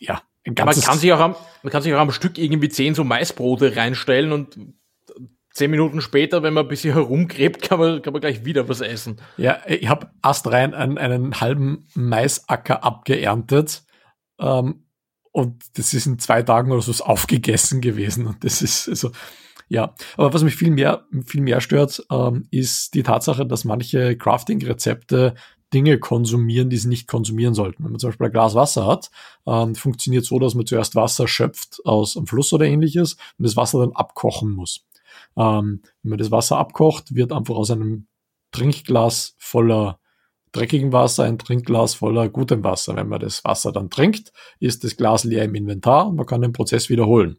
ja, 0.00 0.22
man 0.44 0.54
kann 0.54 0.98
sich 0.98 1.12
auch 1.12 1.20
am, 1.20 1.36
man 1.62 1.70
kann 1.70 1.82
sich 1.82 1.94
auch 1.94 2.00
am 2.00 2.10
Stück 2.10 2.38
irgendwie 2.38 2.68
zehn 2.68 2.94
so 2.94 3.04
Maisbrote 3.04 3.76
reinstellen 3.76 4.32
und 4.32 4.58
zehn 5.52 5.70
Minuten 5.70 6.00
später, 6.00 6.42
wenn 6.42 6.54
man 6.54 6.64
ein 6.64 6.68
bisschen 6.68 6.94
herumgräbt, 6.94 7.62
kann 7.62 7.78
man, 7.78 8.02
kann 8.02 8.12
man 8.12 8.20
gleich 8.20 8.44
wieder 8.44 8.68
was 8.68 8.80
essen. 8.80 9.20
Ja, 9.36 9.58
ich 9.66 9.88
habe 9.88 10.10
astrein 10.22 10.74
einen, 10.74 10.98
einen 10.98 11.40
halben 11.40 11.86
Maisacker 11.94 12.82
abgeerntet. 12.82 13.82
Ähm, 14.38 14.86
und 15.32 15.62
das 15.74 15.94
ist 15.94 16.06
in 16.06 16.18
zwei 16.18 16.42
Tagen 16.42 16.72
oder 16.72 16.82
so 16.82 17.04
aufgegessen 17.04 17.80
gewesen. 17.80 18.26
Und 18.26 18.42
das 18.42 18.62
ist, 18.62 18.88
also, 18.88 19.12
ja. 19.68 19.94
Aber 20.16 20.32
was 20.32 20.42
mich 20.42 20.56
viel 20.56 20.70
mehr, 20.70 21.04
viel 21.26 21.42
mehr 21.42 21.60
stört, 21.60 22.04
ähm, 22.10 22.48
ist 22.50 22.94
die 22.94 23.02
Tatsache, 23.02 23.46
dass 23.46 23.64
manche 23.64 24.16
Crafting-Rezepte 24.16 25.34
Dinge 25.72 25.98
konsumieren, 25.98 26.70
die 26.70 26.76
sie 26.76 26.88
nicht 26.88 27.06
konsumieren 27.06 27.54
sollten. 27.54 27.84
Wenn 27.84 27.92
man 27.92 28.00
zum 28.00 28.10
Beispiel 28.10 28.26
ein 28.26 28.32
Glas 28.32 28.54
Wasser 28.54 28.86
hat, 28.86 29.10
ähm, 29.46 29.74
funktioniert 29.74 30.24
so, 30.24 30.38
dass 30.38 30.54
man 30.54 30.66
zuerst 30.66 30.96
Wasser 30.96 31.28
schöpft 31.28 31.80
aus 31.84 32.16
einem 32.16 32.26
Fluss 32.26 32.52
oder 32.52 32.66
ähnliches 32.66 33.14
und 33.38 33.46
das 33.46 33.56
Wasser 33.56 33.80
dann 33.80 33.92
abkochen 33.92 34.50
muss. 34.50 34.84
Ähm, 35.36 35.82
wenn 36.02 36.10
man 36.10 36.18
das 36.18 36.30
Wasser 36.30 36.58
abkocht, 36.58 37.14
wird 37.14 37.32
einfach 37.32 37.54
aus 37.54 37.70
einem 37.70 38.06
Trinkglas 38.52 39.36
voller 39.38 39.98
dreckigem 40.52 40.92
Wasser 40.92 41.24
ein 41.24 41.38
Trinkglas 41.38 41.94
voller 41.94 42.28
gutem 42.28 42.64
Wasser. 42.64 42.96
Wenn 42.96 43.08
man 43.08 43.20
das 43.20 43.44
Wasser 43.44 43.72
dann 43.72 43.90
trinkt, 43.90 44.32
ist 44.58 44.84
das 44.84 44.96
Glas 44.96 45.24
leer 45.24 45.44
im 45.44 45.54
Inventar 45.54 46.08
und 46.08 46.16
man 46.16 46.26
kann 46.26 46.42
den 46.42 46.52
Prozess 46.52 46.88
wiederholen. 46.88 47.36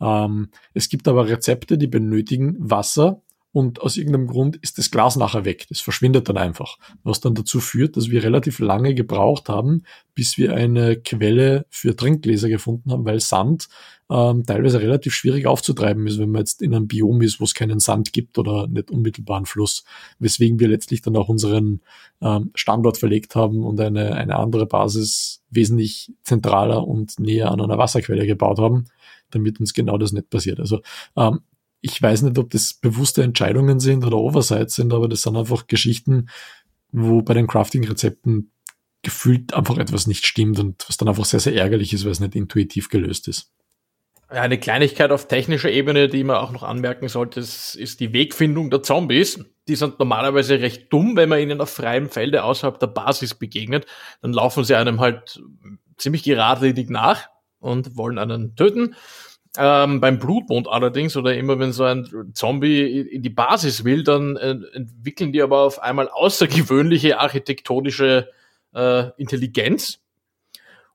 Ähm, 0.00 0.50
es 0.72 0.88
gibt 0.88 1.08
aber 1.08 1.28
Rezepte, 1.28 1.78
die 1.78 1.86
benötigen 1.86 2.56
Wasser, 2.58 3.22
und 3.54 3.82
aus 3.82 3.96
irgendeinem 3.96 4.26
Grund 4.26 4.56
ist 4.56 4.78
das 4.78 4.90
Glas 4.90 5.14
nachher 5.14 5.44
weg. 5.44 5.66
Das 5.68 5.80
verschwindet 5.80 6.28
dann 6.28 6.36
einfach. 6.36 6.76
Was 7.04 7.20
dann 7.20 7.36
dazu 7.36 7.60
führt, 7.60 7.96
dass 7.96 8.10
wir 8.10 8.24
relativ 8.24 8.58
lange 8.58 8.96
gebraucht 8.96 9.48
haben, 9.48 9.84
bis 10.16 10.36
wir 10.36 10.54
eine 10.54 10.96
Quelle 10.96 11.64
für 11.70 11.94
Trinkgläser 11.94 12.48
gefunden 12.48 12.90
haben, 12.90 13.04
weil 13.04 13.20
Sand 13.20 13.68
ähm, 14.10 14.44
teilweise 14.44 14.80
relativ 14.80 15.14
schwierig 15.14 15.46
aufzutreiben 15.46 16.04
ist, 16.08 16.18
wenn 16.18 16.32
man 16.32 16.40
jetzt 16.40 16.62
in 16.62 16.74
einem 16.74 16.88
Biom 16.88 17.22
ist, 17.22 17.38
wo 17.38 17.44
es 17.44 17.54
keinen 17.54 17.78
Sand 17.78 18.12
gibt 18.12 18.38
oder 18.38 18.66
nicht 18.66 18.90
unmittelbaren 18.90 19.46
Fluss. 19.46 19.84
Weswegen 20.18 20.58
wir 20.58 20.66
letztlich 20.66 21.02
dann 21.02 21.14
auch 21.14 21.28
unseren 21.28 21.80
ähm, 22.20 22.50
Standort 22.56 22.98
verlegt 22.98 23.36
haben 23.36 23.62
und 23.62 23.78
eine, 23.78 24.16
eine 24.16 24.34
andere 24.34 24.66
Basis 24.66 25.44
wesentlich 25.50 26.12
zentraler 26.24 26.84
und 26.88 27.20
näher 27.20 27.52
an 27.52 27.60
einer 27.60 27.78
Wasserquelle 27.78 28.26
gebaut 28.26 28.58
haben, 28.58 28.86
damit 29.30 29.60
uns 29.60 29.72
genau 29.74 29.96
das 29.96 30.10
nicht 30.10 30.28
passiert. 30.28 30.58
Also 30.58 30.80
ähm, 31.16 31.38
ich 31.84 32.00
weiß 32.00 32.22
nicht, 32.22 32.38
ob 32.38 32.48
das 32.48 32.72
bewusste 32.72 33.22
Entscheidungen 33.22 33.78
sind 33.78 34.06
oder 34.06 34.16
Oversights 34.16 34.74
sind, 34.74 34.94
aber 34.94 35.06
das 35.06 35.20
sind 35.20 35.36
einfach 35.36 35.66
Geschichten, 35.66 36.30
wo 36.92 37.20
bei 37.20 37.34
den 37.34 37.46
Crafting-Rezepten 37.46 38.50
gefühlt 39.02 39.52
einfach 39.52 39.76
etwas 39.76 40.06
nicht 40.06 40.24
stimmt 40.24 40.58
und 40.58 40.82
was 40.88 40.96
dann 40.96 41.08
einfach 41.08 41.26
sehr, 41.26 41.40
sehr 41.40 41.54
ärgerlich 41.54 41.92
ist, 41.92 42.06
weil 42.06 42.12
es 42.12 42.20
nicht 42.20 42.36
intuitiv 42.36 42.88
gelöst 42.88 43.28
ist. 43.28 43.52
Eine 44.28 44.58
Kleinigkeit 44.58 45.10
auf 45.10 45.28
technischer 45.28 45.70
Ebene, 45.70 46.08
die 46.08 46.24
man 46.24 46.36
auch 46.36 46.52
noch 46.52 46.62
anmerken 46.62 47.08
sollte, 47.08 47.40
ist, 47.40 48.00
die 48.00 48.14
Wegfindung 48.14 48.70
der 48.70 48.82
Zombies. 48.82 49.44
Die 49.68 49.76
sind 49.76 49.98
normalerweise 49.98 50.60
recht 50.60 50.90
dumm, 50.90 51.16
wenn 51.16 51.28
man 51.28 51.40
ihnen 51.40 51.60
auf 51.60 51.68
freiem 51.68 52.08
Felde 52.08 52.44
außerhalb 52.44 52.78
der 52.78 52.86
Basis 52.86 53.34
begegnet. 53.34 53.84
Dann 54.22 54.32
laufen 54.32 54.64
sie 54.64 54.74
einem 54.74 55.00
halt 55.00 55.42
ziemlich 55.98 56.22
geradlinig 56.22 56.88
nach 56.88 57.28
und 57.58 57.94
wollen 57.98 58.18
einen 58.18 58.56
töten. 58.56 58.94
Ähm, 59.56 60.00
beim 60.00 60.18
Blutmond 60.18 60.66
allerdings, 60.66 61.16
oder 61.16 61.36
immer 61.36 61.58
wenn 61.60 61.72
so 61.72 61.84
ein 61.84 62.32
Zombie 62.34 63.00
in 63.00 63.22
die 63.22 63.30
Basis 63.30 63.84
will, 63.84 64.02
dann 64.02 64.36
äh, 64.36 64.56
entwickeln 64.72 65.32
die 65.32 65.42
aber 65.42 65.60
auf 65.60 65.80
einmal 65.80 66.08
außergewöhnliche 66.08 67.20
architektonische 67.20 68.30
äh, 68.74 69.10
Intelligenz 69.16 70.00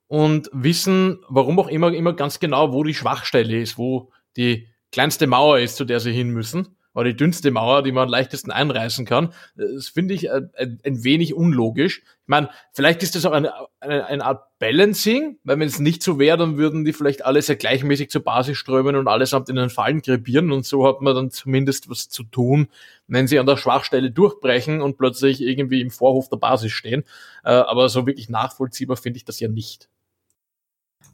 und 0.07 0.49
wissen, 0.51 1.19
warum 1.29 1.57
auch 1.59 1.69
immer, 1.69 1.93
immer 1.93 2.13
ganz 2.13 2.39
genau, 2.39 2.73
wo 2.73 2.83
die 2.83 2.95
Schwachstelle 2.95 3.61
ist, 3.61 3.77
wo 3.77 4.11
die 4.35 4.67
kleinste 4.91 5.27
Mauer 5.27 5.59
ist, 5.59 5.77
zu 5.77 5.85
der 5.85 6.01
sie 6.01 6.11
hin 6.11 6.31
müssen 6.31 6.75
oder 6.93 7.05
die 7.05 7.15
dünnste 7.15 7.51
Mauer, 7.51 7.83
die 7.83 7.91
man 7.91 8.03
am 8.03 8.09
leichtesten 8.09 8.51
einreißen 8.51 9.05
kann. 9.05 9.33
Das 9.55 9.89
finde 9.89 10.13
ich 10.13 10.31
ein, 10.31 10.49
ein, 10.83 11.03
wenig 11.03 11.33
unlogisch. 11.33 11.99
Ich 11.99 12.27
meine, 12.27 12.49
vielleicht 12.73 13.03
ist 13.03 13.15
das 13.15 13.25
auch 13.25 13.31
eine, 13.31 13.53
eine, 13.79 14.05
eine 14.05 14.25
Art 14.25 14.45
Balancing, 14.59 15.37
weil 15.43 15.59
wenn 15.59 15.67
es 15.67 15.79
nicht 15.79 16.03
so 16.03 16.19
wäre, 16.19 16.37
dann 16.37 16.57
würden 16.57 16.85
die 16.85 16.93
vielleicht 16.93 17.25
alle 17.25 17.41
sehr 17.41 17.55
gleichmäßig 17.55 18.09
zur 18.09 18.23
Basis 18.23 18.57
strömen 18.57 18.95
und 18.95 19.07
allesamt 19.07 19.49
in 19.49 19.55
den 19.55 19.69
Fallen 19.69 20.01
krepieren 20.01 20.51
und 20.51 20.65
so 20.65 20.85
hat 20.87 21.01
man 21.01 21.15
dann 21.15 21.31
zumindest 21.31 21.89
was 21.89 22.09
zu 22.09 22.23
tun, 22.23 22.67
wenn 23.07 23.27
sie 23.27 23.39
an 23.39 23.45
der 23.45 23.57
Schwachstelle 23.57 24.11
durchbrechen 24.11 24.81
und 24.81 24.97
plötzlich 24.97 25.41
irgendwie 25.41 25.81
im 25.81 25.91
Vorhof 25.91 26.29
der 26.29 26.37
Basis 26.37 26.71
stehen. 26.71 27.03
Äh, 27.43 27.51
aber 27.51 27.87
so 27.89 28.05
wirklich 28.05 28.29
nachvollziehbar 28.29 28.97
finde 28.97 29.17
ich 29.17 29.25
das 29.25 29.39
ja 29.39 29.47
nicht. 29.47 29.89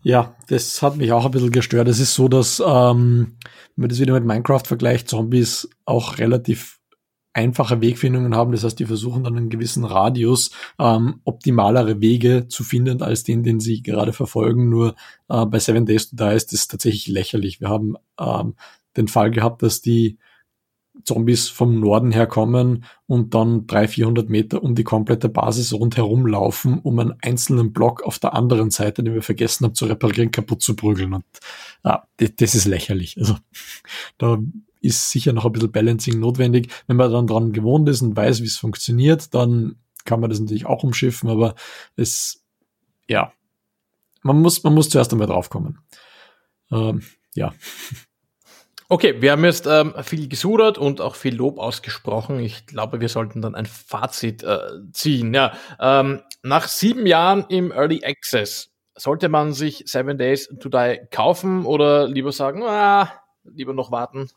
Ja, 0.07 0.35
das 0.49 0.83
hat 0.83 0.97
mich 0.97 1.11
auch 1.11 1.25
ein 1.25 1.31
bisschen 1.31 1.49
gestört. 1.49 1.87
Es 1.87 1.99
ist 1.99 2.13
so, 2.13 2.27
dass, 2.27 2.59
ähm, 2.59 3.37
wenn 3.75 3.81
man 3.81 3.89
das 3.89 3.99
wieder 3.99 4.13
mit 4.13 4.23
Minecraft 4.23 4.61
vergleicht, 4.63 5.09
Zombies 5.09 5.67
auch 5.83 6.19
relativ 6.19 6.79
einfache 7.33 7.81
Wegfindungen 7.81 8.35
haben. 8.35 8.51
Das 8.51 8.63
heißt, 8.63 8.77
die 8.77 8.85
versuchen 8.85 9.23
dann 9.23 9.35
einen 9.35 9.49
gewissen 9.49 9.83
Radius 9.83 10.51
ähm, 10.77 11.21
optimalere 11.23 12.01
Wege 12.01 12.47
zu 12.47 12.63
finden 12.63 13.01
als 13.01 13.23
den, 13.23 13.41
den 13.41 13.59
sie 13.59 13.81
gerade 13.81 14.13
verfolgen. 14.13 14.69
Nur 14.69 14.93
äh, 15.27 15.43
bei 15.47 15.57
Seven 15.57 15.87
Days 15.87 16.11
to 16.11 16.15
Die 16.17 16.35
ist 16.35 16.53
das 16.53 16.67
tatsächlich 16.67 17.07
lächerlich. 17.07 17.59
Wir 17.59 17.69
haben 17.69 17.95
ähm, 18.19 18.53
den 18.97 19.07
Fall 19.07 19.31
gehabt, 19.31 19.63
dass 19.63 19.81
die 19.81 20.19
Zombies 21.05 21.49
vom 21.49 21.79
Norden 21.79 22.11
herkommen 22.11 22.85
und 23.07 23.33
dann 23.33 23.67
300, 23.67 23.89
400 23.91 24.29
Meter 24.29 24.63
um 24.63 24.75
die 24.75 24.83
komplette 24.83 25.29
Basis 25.29 25.73
rundherum 25.73 26.25
laufen, 26.25 26.79
um 26.79 26.99
einen 26.99 27.13
einzelnen 27.21 27.73
Block 27.73 28.03
auf 28.03 28.19
der 28.19 28.33
anderen 28.33 28.71
Seite, 28.71 29.03
den 29.03 29.13
wir 29.13 29.21
vergessen 29.21 29.65
haben 29.65 29.75
zu 29.75 29.85
reparieren, 29.85 30.31
kaputt 30.31 30.61
zu 30.61 30.75
prügeln. 30.75 31.13
Und 31.13 31.25
ja, 31.83 32.07
das 32.17 32.55
ist 32.55 32.65
lächerlich. 32.65 33.17
Also 33.17 33.37
da 34.17 34.39
ist 34.81 35.11
sicher 35.11 35.33
noch 35.33 35.45
ein 35.45 35.51
bisschen 35.51 35.71
Balancing 35.71 36.19
notwendig. 36.19 36.71
Wenn 36.87 36.97
man 36.97 37.11
dann 37.11 37.27
dran 37.27 37.53
gewohnt 37.53 37.87
ist 37.87 38.01
und 38.01 38.15
weiß, 38.15 38.41
wie 38.41 38.47
es 38.47 38.57
funktioniert, 38.57 39.33
dann 39.33 39.75
kann 40.05 40.19
man 40.19 40.29
das 40.29 40.39
natürlich 40.39 40.65
auch 40.65 40.83
umschiffen, 40.83 41.29
aber 41.29 41.55
es, 41.95 42.43
ja, 43.07 43.31
man 44.21 44.41
muss, 44.41 44.63
man 44.63 44.73
muss 44.73 44.89
zuerst 44.89 45.11
einmal 45.11 45.27
draufkommen. 45.27 45.79
Ähm, 46.71 47.01
ja. 47.35 47.53
Okay, 48.87 49.19
wir 49.19 49.31
haben 49.31 49.43
jetzt 49.43 49.65
ähm, 49.65 49.95
viel 50.03 50.27
gesudert 50.27 50.77
und 50.77 51.01
auch 51.01 51.15
viel 51.15 51.35
Lob 51.35 51.57
ausgesprochen. 51.57 52.39
Ich 52.39 52.67
glaube, 52.67 53.01
wir 53.01 53.09
sollten 53.09 53.41
dann 53.41 53.55
ein 53.55 53.65
Fazit 53.65 54.43
äh, 54.43 54.59
ziehen. 54.91 55.33
Ja, 55.33 55.53
ähm, 55.79 56.21
nach 56.43 56.67
sieben 56.67 57.07
Jahren 57.07 57.45
im 57.49 57.71
Early 57.71 58.03
Access 58.05 58.69
sollte 58.95 59.27
man 59.27 59.53
sich 59.53 59.83
Seven 59.87 60.19
Days 60.19 60.47
to 60.59 60.69
Die 60.69 60.99
kaufen 61.09 61.65
oder 61.65 62.07
lieber 62.07 62.31
sagen, 62.31 62.61
ah, 62.63 63.11
lieber 63.43 63.73
noch 63.73 63.91
warten? 63.91 64.29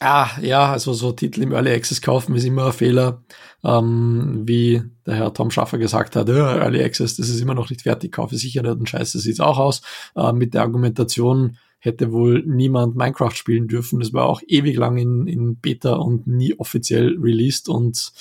Ah, 0.00 0.30
ja, 0.40 0.72
also 0.72 0.92
so 0.92 1.12
Titel 1.12 1.42
im 1.42 1.52
Early 1.52 1.72
Access 1.72 2.00
kaufen 2.00 2.34
ist 2.34 2.44
immer 2.44 2.66
ein 2.66 2.72
Fehler. 2.72 3.22
Ähm, 3.64 4.42
wie 4.44 4.82
der 5.06 5.14
Herr 5.14 5.34
Tom 5.34 5.50
Schaffer 5.50 5.78
gesagt 5.78 6.16
hat, 6.16 6.28
ja, 6.28 6.56
Early 6.56 6.82
Access, 6.82 7.16
das 7.16 7.28
ist 7.28 7.40
immer 7.40 7.54
noch 7.54 7.70
nicht 7.70 7.82
fertig, 7.82 8.12
kaufe 8.12 8.36
sicher 8.36 8.62
nicht 8.62 8.76
und 8.76 8.88
scheiße 8.88 9.18
sieht's 9.18 9.40
auch 9.40 9.58
aus. 9.58 9.82
Äh, 10.16 10.32
mit 10.32 10.54
der 10.54 10.62
Argumentation 10.62 11.56
hätte 11.78 12.12
wohl 12.12 12.42
niemand 12.44 12.96
Minecraft 12.96 13.32
spielen 13.32 13.68
dürfen. 13.68 14.00
Das 14.00 14.12
war 14.12 14.26
auch 14.26 14.42
ewig 14.46 14.76
lang 14.76 14.98
in, 14.98 15.26
in 15.26 15.56
Beta 15.56 15.94
und 15.94 16.26
nie 16.26 16.54
offiziell 16.58 17.16
released 17.18 17.68
und 17.68 18.12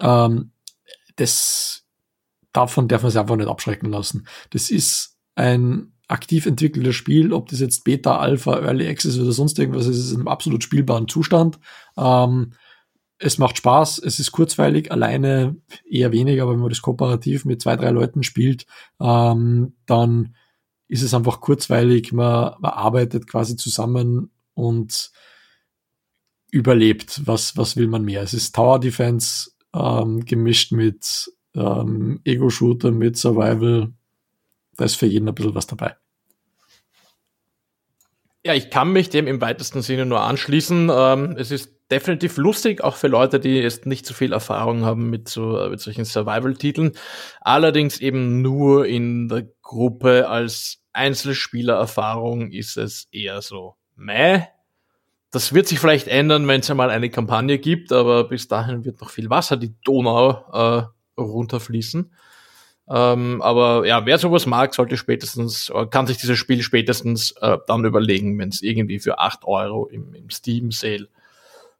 ähm, 0.00 0.50
das 1.16 1.84
davon 2.52 2.88
darf 2.88 3.02
man 3.02 3.10
sich 3.10 3.20
einfach 3.20 3.36
nicht 3.36 3.48
abschrecken 3.48 3.90
lassen. 3.90 4.26
Das 4.50 4.70
ist 4.70 5.16
ein 5.34 5.92
aktiv 6.08 6.46
entwickeltes 6.46 6.94
Spiel, 6.94 7.32
ob 7.32 7.48
das 7.48 7.60
jetzt 7.60 7.84
Beta, 7.84 8.18
Alpha, 8.18 8.58
Early 8.60 8.88
Access 8.88 9.18
oder 9.18 9.32
sonst 9.32 9.58
irgendwas 9.58 9.86
ist, 9.86 9.98
ist 9.98 10.12
in 10.12 10.18
einem 10.18 10.28
absolut 10.28 10.62
spielbaren 10.62 11.08
Zustand. 11.08 11.58
Ähm, 11.96 12.52
es 13.18 13.38
macht 13.38 13.56
Spaß, 13.58 13.98
es 13.98 14.18
ist 14.18 14.32
kurzweilig, 14.32 14.92
alleine 14.92 15.56
eher 15.88 16.12
weniger, 16.12 16.42
aber 16.42 16.52
wenn 16.52 16.60
man 16.60 16.68
das 16.68 16.82
kooperativ 16.82 17.44
mit 17.44 17.62
zwei, 17.62 17.76
drei 17.76 17.90
Leuten 17.90 18.22
spielt, 18.22 18.66
ähm, 19.00 19.74
dann 19.86 20.34
ist 20.88 21.02
es 21.02 21.14
einfach 21.14 21.40
kurzweilig, 21.40 22.12
man, 22.12 22.54
man 22.60 22.72
arbeitet 22.72 23.26
quasi 23.26 23.56
zusammen 23.56 24.30
und 24.54 25.10
überlebt. 26.50 27.26
Was, 27.26 27.56
was 27.56 27.76
will 27.76 27.88
man 27.88 28.04
mehr? 28.04 28.22
Es 28.22 28.34
ist 28.34 28.54
Tower 28.54 28.80
Defense 28.80 29.50
ähm, 29.74 30.24
gemischt 30.24 30.72
mit 30.72 31.30
ähm, 31.54 32.20
Ego-Shooter, 32.24 32.92
mit 32.92 33.16
Survival, 33.16 33.92
da 34.76 34.84
ist 34.84 34.96
für 34.96 35.06
jeden 35.06 35.28
ein 35.28 35.34
bisschen 35.34 35.54
was 35.54 35.66
dabei. 35.66 35.96
Ja, 38.44 38.54
ich 38.54 38.70
kann 38.70 38.92
mich 38.92 39.08
dem 39.08 39.26
im 39.26 39.40
weitesten 39.40 39.82
Sinne 39.82 40.06
nur 40.06 40.20
anschließen. 40.20 40.90
Ähm, 40.92 41.36
es 41.36 41.50
ist 41.50 41.76
definitiv 41.90 42.36
lustig, 42.36 42.82
auch 42.82 42.96
für 42.96 43.08
Leute, 43.08 43.40
die 43.40 43.56
jetzt 43.56 43.86
nicht 43.86 44.06
so 44.06 44.14
viel 44.14 44.32
Erfahrung 44.32 44.84
haben 44.84 45.10
mit, 45.10 45.28
so, 45.28 45.66
mit 45.68 45.80
solchen 45.80 46.04
Survival-Titeln. 46.04 46.92
Allerdings 47.40 47.98
eben 47.98 48.42
nur 48.42 48.86
in 48.86 49.28
der 49.28 49.48
Gruppe 49.66 50.28
als 50.28 50.78
Einzelspielererfahrung 50.92 52.52
ist 52.52 52.76
es 52.76 53.08
eher 53.10 53.42
so, 53.42 53.74
meh. 53.96 54.42
Das 55.32 55.52
wird 55.52 55.66
sich 55.66 55.80
vielleicht 55.80 56.06
ändern, 56.06 56.46
wenn 56.46 56.60
es 56.60 56.70
einmal 56.70 56.88
eine 56.88 57.10
Kampagne 57.10 57.58
gibt, 57.58 57.92
aber 57.92 58.28
bis 58.28 58.46
dahin 58.46 58.84
wird 58.84 59.00
noch 59.00 59.10
viel 59.10 59.28
Wasser 59.28 59.56
die 59.56 59.74
Donau 59.82 60.44
äh, 60.52 61.20
runterfließen. 61.20 62.12
Ähm, 62.88 63.42
aber 63.42 63.84
ja, 63.86 64.06
wer 64.06 64.18
sowas 64.18 64.46
mag, 64.46 64.72
sollte 64.72 64.96
spätestens, 64.96 65.68
äh, 65.70 65.86
kann 65.86 66.06
sich 66.06 66.18
dieses 66.18 66.38
Spiel 66.38 66.62
spätestens 66.62 67.32
äh, 67.40 67.58
dann 67.66 67.84
überlegen, 67.84 68.38
wenn 68.38 68.50
es 68.50 68.62
irgendwie 68.62 69.00
für 69.00 69.18
acht 69.18 69.44
Euro 69.44 69.88
im, 69.88 70.14
im 70.14 70.30
Steam 70.30 70.70
Sale 70.70 71.08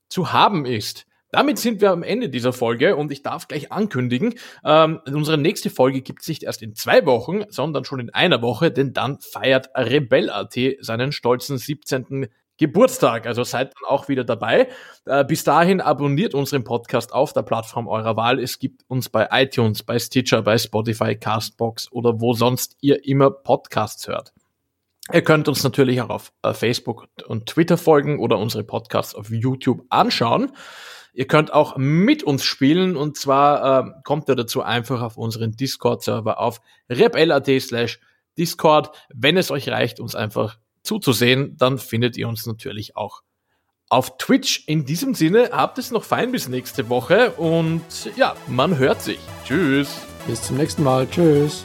zu 0.09 0.33
haben 0.33 0.67
ist. 0.67 1.06
Damit 1.31 1.59
sind 1.59 1.81
wir 1.81 1.91
am 1.91 2.03
Ende 2.03 2.29
dieser 2.29 2.53
Folge 2.53 2.97
und 2.97 3.11
ich 3.11 3.23
darf 3.23 3.49
gleich 3.49 3.73
ankündigen, 3.73 4.35
ähm, 4.65 5.01
unsere 5.07 5.39
nächste 5.39 5.71
Folge 5.71 6.03
gibt 6.03 6.23
es 6.23 6.29
nicht 6.29 6.45
erst 6.45 6.63
in 6.63 6.75
zwei 6.75 7.05
Wochen, 7.05 7.43
sondern 7.49 7.85
schon 7.85 8.01
in 8.01 8.11
einer 8.11 8.43
Woche, 8.43 8.71
denn 8.71 8.93
dann 8.93 9.19
feiert 9.21 9.71
Rebell.at 9.75 10.57
seinen 10.81 11.13
stolzen 11.13 11.59
17. 11.59 12.29
Geburtstag. 12.59 13.27
Also 13.27 13.45
seid 13.45 13.73
dann 13.75 13.91
auch 13.91 14.09
wieder 14.09 14.25
dabei. 14.25 14.69
Äh, 15.05 15.25
bis 15.25 15.45
dahin 15.45 15.81
abonniert 15.81 16.35
unseren 16.35 16.65
Podcast 16.65 17.13
auf 17.13 17.33
der 17.33 17.43
Plattform 17.43 17.87
eurer 17.87 18.17
Wahl. 18.17 18.41
Es 18.41 18.59
gibt 18.59 18.83
uns 18.89 19.09
bei 19.09 19.29
iTunes, 19.31 19.83
bei 19.83 19.99
Stitcher, 19.99 20.43
bei 20.43 20.57
Spotify, 20.57 21.17
Castbox 21.17 21.93
oder 21.93 22.21
wo 22.21 22.33
sonst 22.33 22.77
ihr 22.81 23.05
immer 23.07 23.31
Podcasts 23.31 24.09
hört. 24.09 24.33
Ihr 25.13 25.23
könnt 25.23 25.49
uns 25.49 25.63
natürlich 25.63 26.01
auch 26.01 26.11
auf 26.11 26.33
äh, 26.43 26.53
Facebook 26.53 27.07
und 27.27 27.47
Twitter 27.47 27.77
folgen 27.77 28.19
oder 28.19 28.39
unsere 28.39 28.65
Podcasts 28.65 29.15
auf 29.15 29.31
YouTube 29.31 29.85
anschauen. 29.91 30.53
Ihr 31.17 31.27
könnt 31.27 31.51
auch 31.51 31.79
mit 31.79 32.23
uns 32.25 32.45
spielen 32.45 32.95
und 32.95 33.17
zwar 33.17 33.87
äh, 33.87 33.91
kommt 34.05 34.29
ihr 34.29 34.35
dazu 34.35 34.61
einfach 34.61 35.01
auf 35.01 35.17
unseren 35.17 35.53
Discord-Server 35.53 36.39
auf 36.39 36.61
rebel.at 36.91 37.49
slash 37.59 38.01
Discord. 38.37 38.95
Wenn 39.09 39.39
es 39.39 39.51
euch 39.51 39.71
reicht, 39.71 39.99
uns 39.99 40.15
einfach 40.15 40.59
zuzusehen, 40.83 41.57
dann 41.57 41.79
findet 41.79 42.19
ihr 42.19 42.29
uns 42.29 42.45
natürlich 42.45 42.97
auch 42.97 43.23
auf 43.89 44.19
Twitch. 44.19 44.65
In 44.67 44.85
diesem 44.85 45.15
Sinne, 45.15 45.49
habt 45.53 45.79
es 45.79 45.91
noch 45.91 46.05
fein 46.05 46.33
bis 46.33 46.49
nächste 46.49 46.91
Woche 46.91 47.31
und 47.31 47.83
ja, 48.17 48.37
man 48.47 48.77
hört 48.77 49.01
sich. 49.01 49.19
Tschüss. 49.47 50.03
Bis 50.27 50.43
zum 50.43 50.59
nächsten 50.59 50.83
Mal. 50.83 51.09
Tschüss. 51.09 51.65